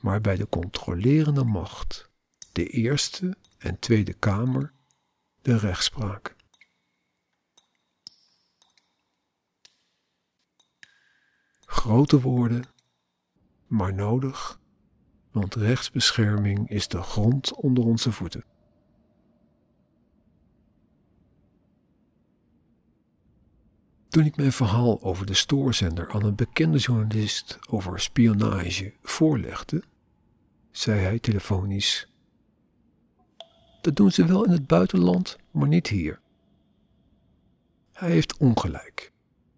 Maar 0.00 0.20
bij 0.20 0.36
de 0.36 0.48
controlerende 0.48 1.44
macht, 1.44 2.10
de 2.52 2.66
Eerste 2.66 3.36
en 3.58 3.78
Tweede 3.78 4.12
Kamer, 4.12 4.72
de 5.42 5.58
rechtspraak. 5.58 6.33
Grote 11.74 12.20
woorden 12.20 12.64
maar 13.66 13.94
nodig, 13.94 14.60
want 15.30 15.54
rechtsbescherming 15.54 16.70
is 16.70 16.88
de 16.88 17.02
grond 17.02 17.54
onder 17.54 17.84
onze 17.84 18.12
voeten. 18.12 18.44
Toen 24.08 24.24
ik 24.24 24.36
mijn 24.36 24.52
verhaal 24.52 25.02
over 25.02 25.26
de 25.26 25.34
stoorzender 25.34 26.12
aan 26.12 26.24
een 26.24 26.34
bekende 26.34 26.78
journalist 26.78 27.58
over 27.68 28.00
spionage 28.00 28.92
voorlegde, 29.02 29.82
zei 30.70 31.00
hij 31.00 31.18
telefonisch. 31.18 32.08
Dat 33.80 33.96
doen 33.96 34.10
ze 34.10 34.26
wel 34.26 34.44
in 34.44 34.50
het 34.50 34.66
buitenland, 34.66 35.36
maar 35.50 35.68
niet 35.68 35.86
hier. 35.86 36.20
Hij 37.92 38.10
heeft 38.10 38.36
ongelijk. 38.36 39.12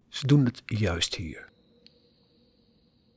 Ze 0.07 0.27
doen 0.27 0.45
het 0.45 0.61
juist 0.65 1.15
hier. 1.15 1.46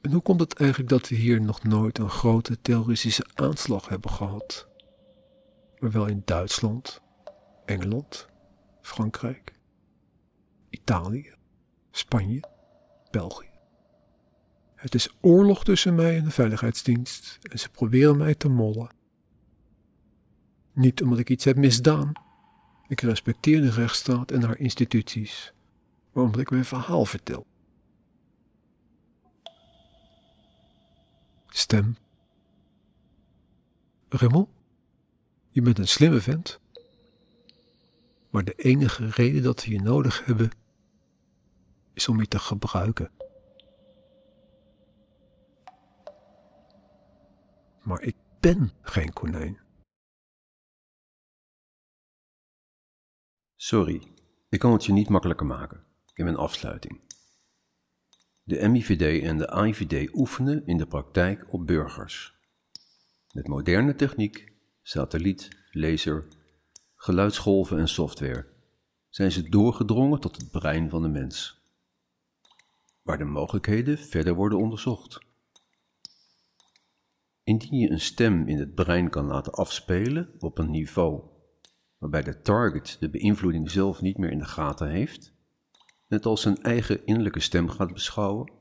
En 0.00 0.12
hoe 0.12 0.22
komt 0.22 0.40
het 0.40 0.54
eigenlijk 0.54 0.90
dat 0.90 1.08
we 1.08 1.14
hier 1.14 1.40
nog 1.40 1.62
nooit 1.62 1.98
een 1.98 2.10
grote 2.10 2.60
terroristische 2.60 3.26
aanslag 3.34 3.88
hebben 3.88 4.10
gehad? 4.10 4.68
Maar 5.78 5.90
wel 5.90 6.06
in 6.06 6.22
Duitsland, 6.24 7.00
Engeland, 7.64 8.28
Frankrijk, 8.80 9.52
Italië, 10.70 11.34
Spanje, 11.90 12.42
België. 13.10 13.50
Het 14.74 14.94
is 14.94 15.14
oorlog 15.20 15.64
tussen 15.64 15.94
mij 15.94 16.16
en 16.16 16.24
de 16.24 16.30
veiligheidsdienst 16.30 17.38
en 17.42 17.58
ze 17.58 17.68
proberen 17.68 18.16
mij 18.16 18.34
te 18.34 18.48
mollen. 18.48 18.90
Niet 20.72 21.02
omdat 21.02 21.18
ik 21.18 21.30
iets 21.30 21.44
heb 21.44 21.56
misdaan. 21.56 22.12
Ik 22.88 23.00
respecteer 23.00 23.60
de 23.60 23.70
rechtsstaat 23.70 24.30
en 24.30 24.42
haar 24.42 24.58
instituties, 24.58 25.52
maar 26.12 26.24
omdat 26.24 26.40
ik 26.40 26.50
mijn 26.50 26.64
verhaal 26.64 27.04
vertel. 27.04 27.46
Stem. 31.52 31.96
Raymond, 34.08 34.48
je 35.50 35.62
bent 35.62 35.78
een 35.78 35.88
slimme 35.88 36.20
vent. 36.20 36.60
Maar 38.30 38.44
de 38.44 38.54
enige 38.54 39.06
reden 39.06 39.42
dat 39.42 39.64
we 39.64 39.70
je 39.70 39.80
nodig 39.80 40.24
hebben, 40.24 40.50
is 41.92 42.08
om 42.08 42.20
je 42.20 42.26
te 42.28 42.38
gebruiken. 42.38 43.10
Maar 47.82 48.02
ik 48.02 48.16
ben 48.40 48.70
geen 48.82 49.12
konijn. 49.12 49.60
Sorry, 53.56 54.12
ik 54.48 54.58
kan 54.58 54.72
het 54.72 54.84
je 54.84 54.92
niet 54.92 55.08
makkelijker 55.08 55.46
maken 55.46 55.84
in 56.14 56.24
mijn 56.24 56.36
afsluiting. 56.36 57.00
De 58.50 58.68
MIVD 58.68 59.22
en 59.22 59.38
de 59.38 59.48
AIVD 59.48 60.14
oefenen 60.14 60.66
in 60.66 60.76
de 60.76 60.86
praktijk 60.86 61.52
op 61.52 61.66
burgers. 61.66 62.34
Met 63.32 63.46
moderne 63.46 63.94
techniek, 63.94 64.52
satelliet, 64.82 65.48
laser, 65.70 66.26
geluidsgolven 66.94 67.78
en 67.78 67.88
software 67.88 68.46
zijn 69.08 69.32
ze 69.32 69.48
doorgedrongen 69.48 70.20
tot 70.20 70.36
het 70.36 70.50
brein 70.50 70.90
van 70.90 71.02
de 71.02 71.08
mens, 71.08 71.60
waar 73.02 73.18
de 73.18 73.24
mogelijkheden 73.24 73.98
verder 73.98 74.34
worden 74.34 74.58
onderzocht. 74.58 75.18
Indien 77.42 77.78
je 77.78 77.90
een 77.90 78.00
stem 78.00 78.48
in 78.48 78.58
het 78.58 78.74
brein 78.74 79.10
kan 79.10 79.24
laten 79.24 79.52
afspelen 79.52 80.30
op 80.38 80.58
een 80.58 80.70
niveau 80.70 81.22
waarbij 81.98 82.22
de 82.22 82.40
target 82.40 82.96
de 83.00 83.10
beïnvloeding 83.10 83.70
zelf 83.70 84.00
niet 84.00 84.18
meer 84.18 84.30
in 84.30 84.38
de 84.38 84.44
gaten 84.44 84.88
heeft, 84.88 85.38
net 86.10 86.26
als 86.26 86.42
zijn 86.42 86.62
eigen 86.62 87.06
innerlijke 87.06 87.40
stem 87.40 87.68
gaat 87.68 87.92
beschouwen, 87.92 88.52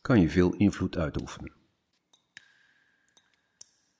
kan 0.00 0.20
je 0.20 0.30
veel 0.30 0.54
invloed 0.54 0.96
uitoefenen. 0.96 1.52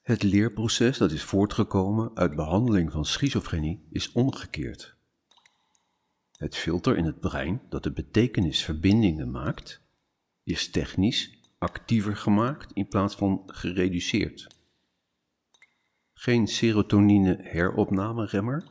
Het 0.01 0.23
leerproces 0.23 0.97
dat 0.97 1.11
is 1.11 1.23
voortgekomen 1.23 2.15
uit 2.15 2.35
behandeling 2.35 2.91
van 2.91 3.05
schizofrenie 3.05 3.87
is 3.89 4.11
omgekeerd. 4.11 4.95
Het 6.31 6.55
filter 6.55 6.97
in 6.97 7.05
het 7.05 7.19
brein 7.19 7.61
dat 7.69 7.83
de 7.83 7.91
betekenisverbindingen 7.91 9.31
maakt, 9.31 9.81
is 10.43 10.69
technisch 10.69 11.39
actiever 11.57 12.17
gemaakt 12.17 12.71
in 12.73 12.87
plaats 12.87 13.15
van 13.15 13.43
gereduceerd. 13.45 14.47
Geen 16.13 16.47
serotonine 16.47 17.37
heropnameremmer, 17.41 18.63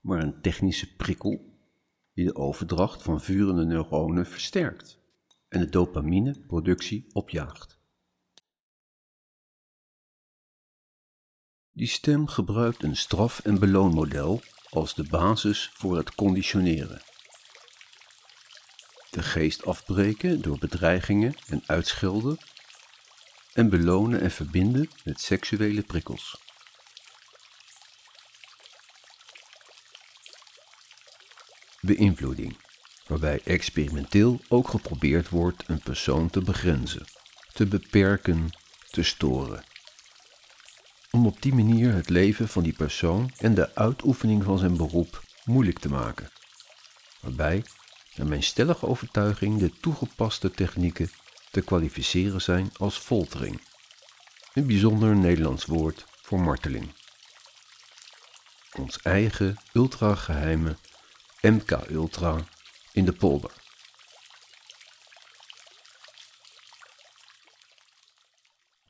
maar 0.00 0.22
een 0.22 0.40
technische 0.40 0.96
prikkel 0.96 1.53
die 2.14 2.24
de 2.24 2.34
overdracht 2.34 3.02
van 3.02 3.20
vurende 3.20 3.64
neuronen 3.64 4.26
versterkt 4.26 4.98
en 5.48 5.60
de 5.60 5.68
dopamineproductie 5.68 7.06
opjaagt. 7.12 7.78
Die 11.72 11.88
stem 11.88 12.26
gebruikt 12.26 12.82
een 12.82 12.96
straf- 12.96 13.40
en 13.40 13.58
beloonmodel 13.58 14.40
als 14.70 14.94
de 14.94 15.08
basis 15.08 15.70
voor 15.74 15.96
het 15.96 16.14
conditioneren. 16.14 17.02
De 19.10 19.22
geest 19.22 19.64
afbreken 19.64 20.42
door 20.42 20.58
bedreigingen 20.58 21.34
en 21.48 21.62
uitschelden 21.66 22.38
en 23.52 23.70
belonen 23.70 24.20
en 24.20 24.30
verbinden 24.30 24.90
met 25.04 25.20
seksuele 25.20 25.82
prikkels. 25.82 26.43
Beïnvloeding, 31.84 32.56
waarbij 33.06 33.40
experimenteel 33.44 34.40
ook 34.48 34.68
geprobeerd 34.68 35.28
wordt 35.28 35.64
een 35.66 35.80
persoon 35.80 36.30
te 36.30 36.40
begrenzen, 36.40 37.06
te 37.52 37.66
beperken, 37.66 38.50
te 38.90 39.02
storen. 39.02 39.64
Om 41.10 41.26
op 41.26 41.42
die 41.42 41.54
manier 41.54 41.92
het 41.92 42.08
leven 42.08 42.48
van 42.48 42.62
die 42.62 42.72
persoon 42.72 43.30
en 43.38 43.54
de 43.54 43.74
uitoefening 43.74 44.44
van 44.44 44.58
zijn 44.58 44.76
beroep 44.76 45.22
moeilijk 45.44 45.78
te 45.78 45.88
maken. 45.88 46.30
Waarbij, 47.20 47.64
naar 48.14 48.26
mijn 48.26 48.42
stellige 48.42 48.86
overtuiging, 48.86 49.58
de 49.58 49.72
toegepaste 49.80 50.50
technieken 50.50 51.10
te 51.50 51.60
kwalificeren 51.60 52.42
zijn 52.42 52.70
als 52.76 52.98
foltering. 52.98 53.60
Een 54.52 54.66
bijzonder 54.66 55.16
Nederlands 55.16 55.64
woord 55.64 56.04
voor 56.22 56.40
marteling. 56.40 56.92
Ons 58.72 58.98
eigen 59.02 59.56
ultrageheime 59.72 60.76
MK 61.44 61.70
Ultra 61.90 62.36
in 62.92 63.04
de 63.04 63.12
polder. 63.12 63.50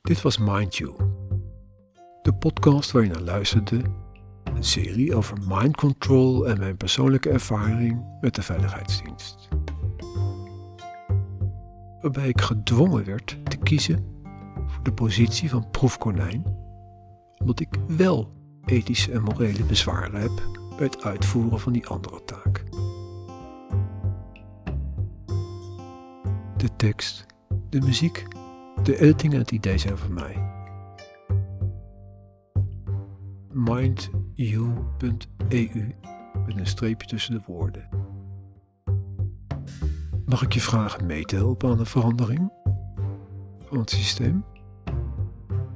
Dit 0.01 0.21
was 0.21 0.37
Mind 0.37 0.75
You, 0.75 0.95
de 2.21 2.33
podcast 2.39 2.91
waar 2.91 3.03
je 3.03 3.09
naar 3.09 3.21
luisterde, 3.21 3.81
een 4.43 4.63
serie 4.63 5.15
over 5.15 5.37
mind 5.47 5.75
control 5.75 6.47
en 6.47 6.59
mijn 6.59 6.77
persoonlijke 6.77 7.29
ervaring 7.29 8.17
met 8.21 8.35
de 8.35 8.41
veiligheidsdienst. 8.41 9.47
Waarbij 12.01 12.27
ik 12.27 12.41
gedwongen 12.41 13.05
werd 13.05 13.37
te 13.43 13.57
kiezen 13.57 14.23
voor 14.67 14.83
de 14.83 14.93
positie 14.93 15.49
van 15.49 15.69
proefkonijn, 15.69 16.43
omdat 17.37 17.59
ik 17.59 17.75
wel 17.87 18.33
ethische 18.65 19.11
en 19.11 19.21
morele 19.21 19.63
bezwaren 19.63 20.21
heb 20.21 20.63
bij 20.77 20.85
het 20.85 21.03
uitvoeren 21.03 21.59
van 21.59 21.73
die 21.73 21.87
andere 21.87 22.23
taak. 22.23 22.63
De 26.57 26.75
tekst, 26.75 27.25
de 27.69 27.81
muziek, 27.81 28.25
de 28.83 28.99
editing 28.99 29.33
en 29.33 29.39
het 29.39 29.51
idee 29.51 29.77
zijn 29.77 29.97
van 29.97 30.13
mij. 30.13 30.53
mindyou.eu 33.55 34.75
met 36.45 36.57
een 36.57 36.67
streepje 36.67 37.07
tussen 37.07 37.33
de 37.33 37.41
woorden. 37.45 37.89
Mag 40.25 40.41
ik 40.41 40.53
je 40.53 40.61
vragen 40.61 41.05
mee 41.05 41.23
te 41.23 41.35
helpen 41.35 41.69
aan 41.69 41.77
de 41.77 41.85
verandering 41.85 42.51
van 43.65 43.77
het 43.77 43.89
systeem? 43.89 44.45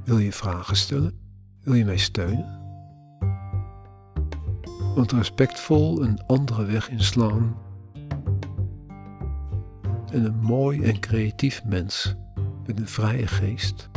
Wil 0.03 0.17
je 0.17 0.31
vragen 0.31 0.75
stellen? 0.75 1.19
Wil 1.61 1.73
je 1.73 1.85
mij 1.85 1.97
steunen? 1.97 2.58
Want 4.95 5.11
respectvol 5.11 6.03
een 6.03 6.19
andere 6.27 6.65
weg 6.65 6.89
inslaan 6.89 7.57
en 10.11 10.25
een 10.25 10.39
mooi 10.39 10.83
en 10.83 10.99
creatief 10.99 11.63
mens 11.65 12.15
met 12.65 12.79
een 12.79 12.87
vrije 12.87 13.27
geest 13.27 13.89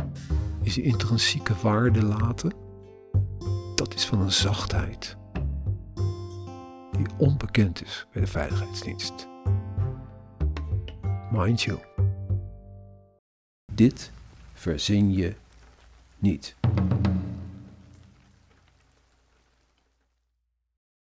die 0.61 0.71
zijn 0.71 0.85
intrinsieke 0.85 1.53
waarde 1.61 2.03
laten, 2.03 2.53
dat 3.75 3.93
is 3.93 4.05
van 4.05 4.19
een 4.19 4.31
zachtheid 4.31 5.17
die 6.97 7.07
onbekend 7.17 7.83
is 7.83 8.07
bij 8.11 8.21
de 8.21 8.27
veiligheidsdienst. 8.27 9.27
Mind 11.31 11.61
you. 11.61 11.79
Dit 13.73 14.11
verzin 14.53 15.13
je 15.13 15.35
niet. 16.17 16.55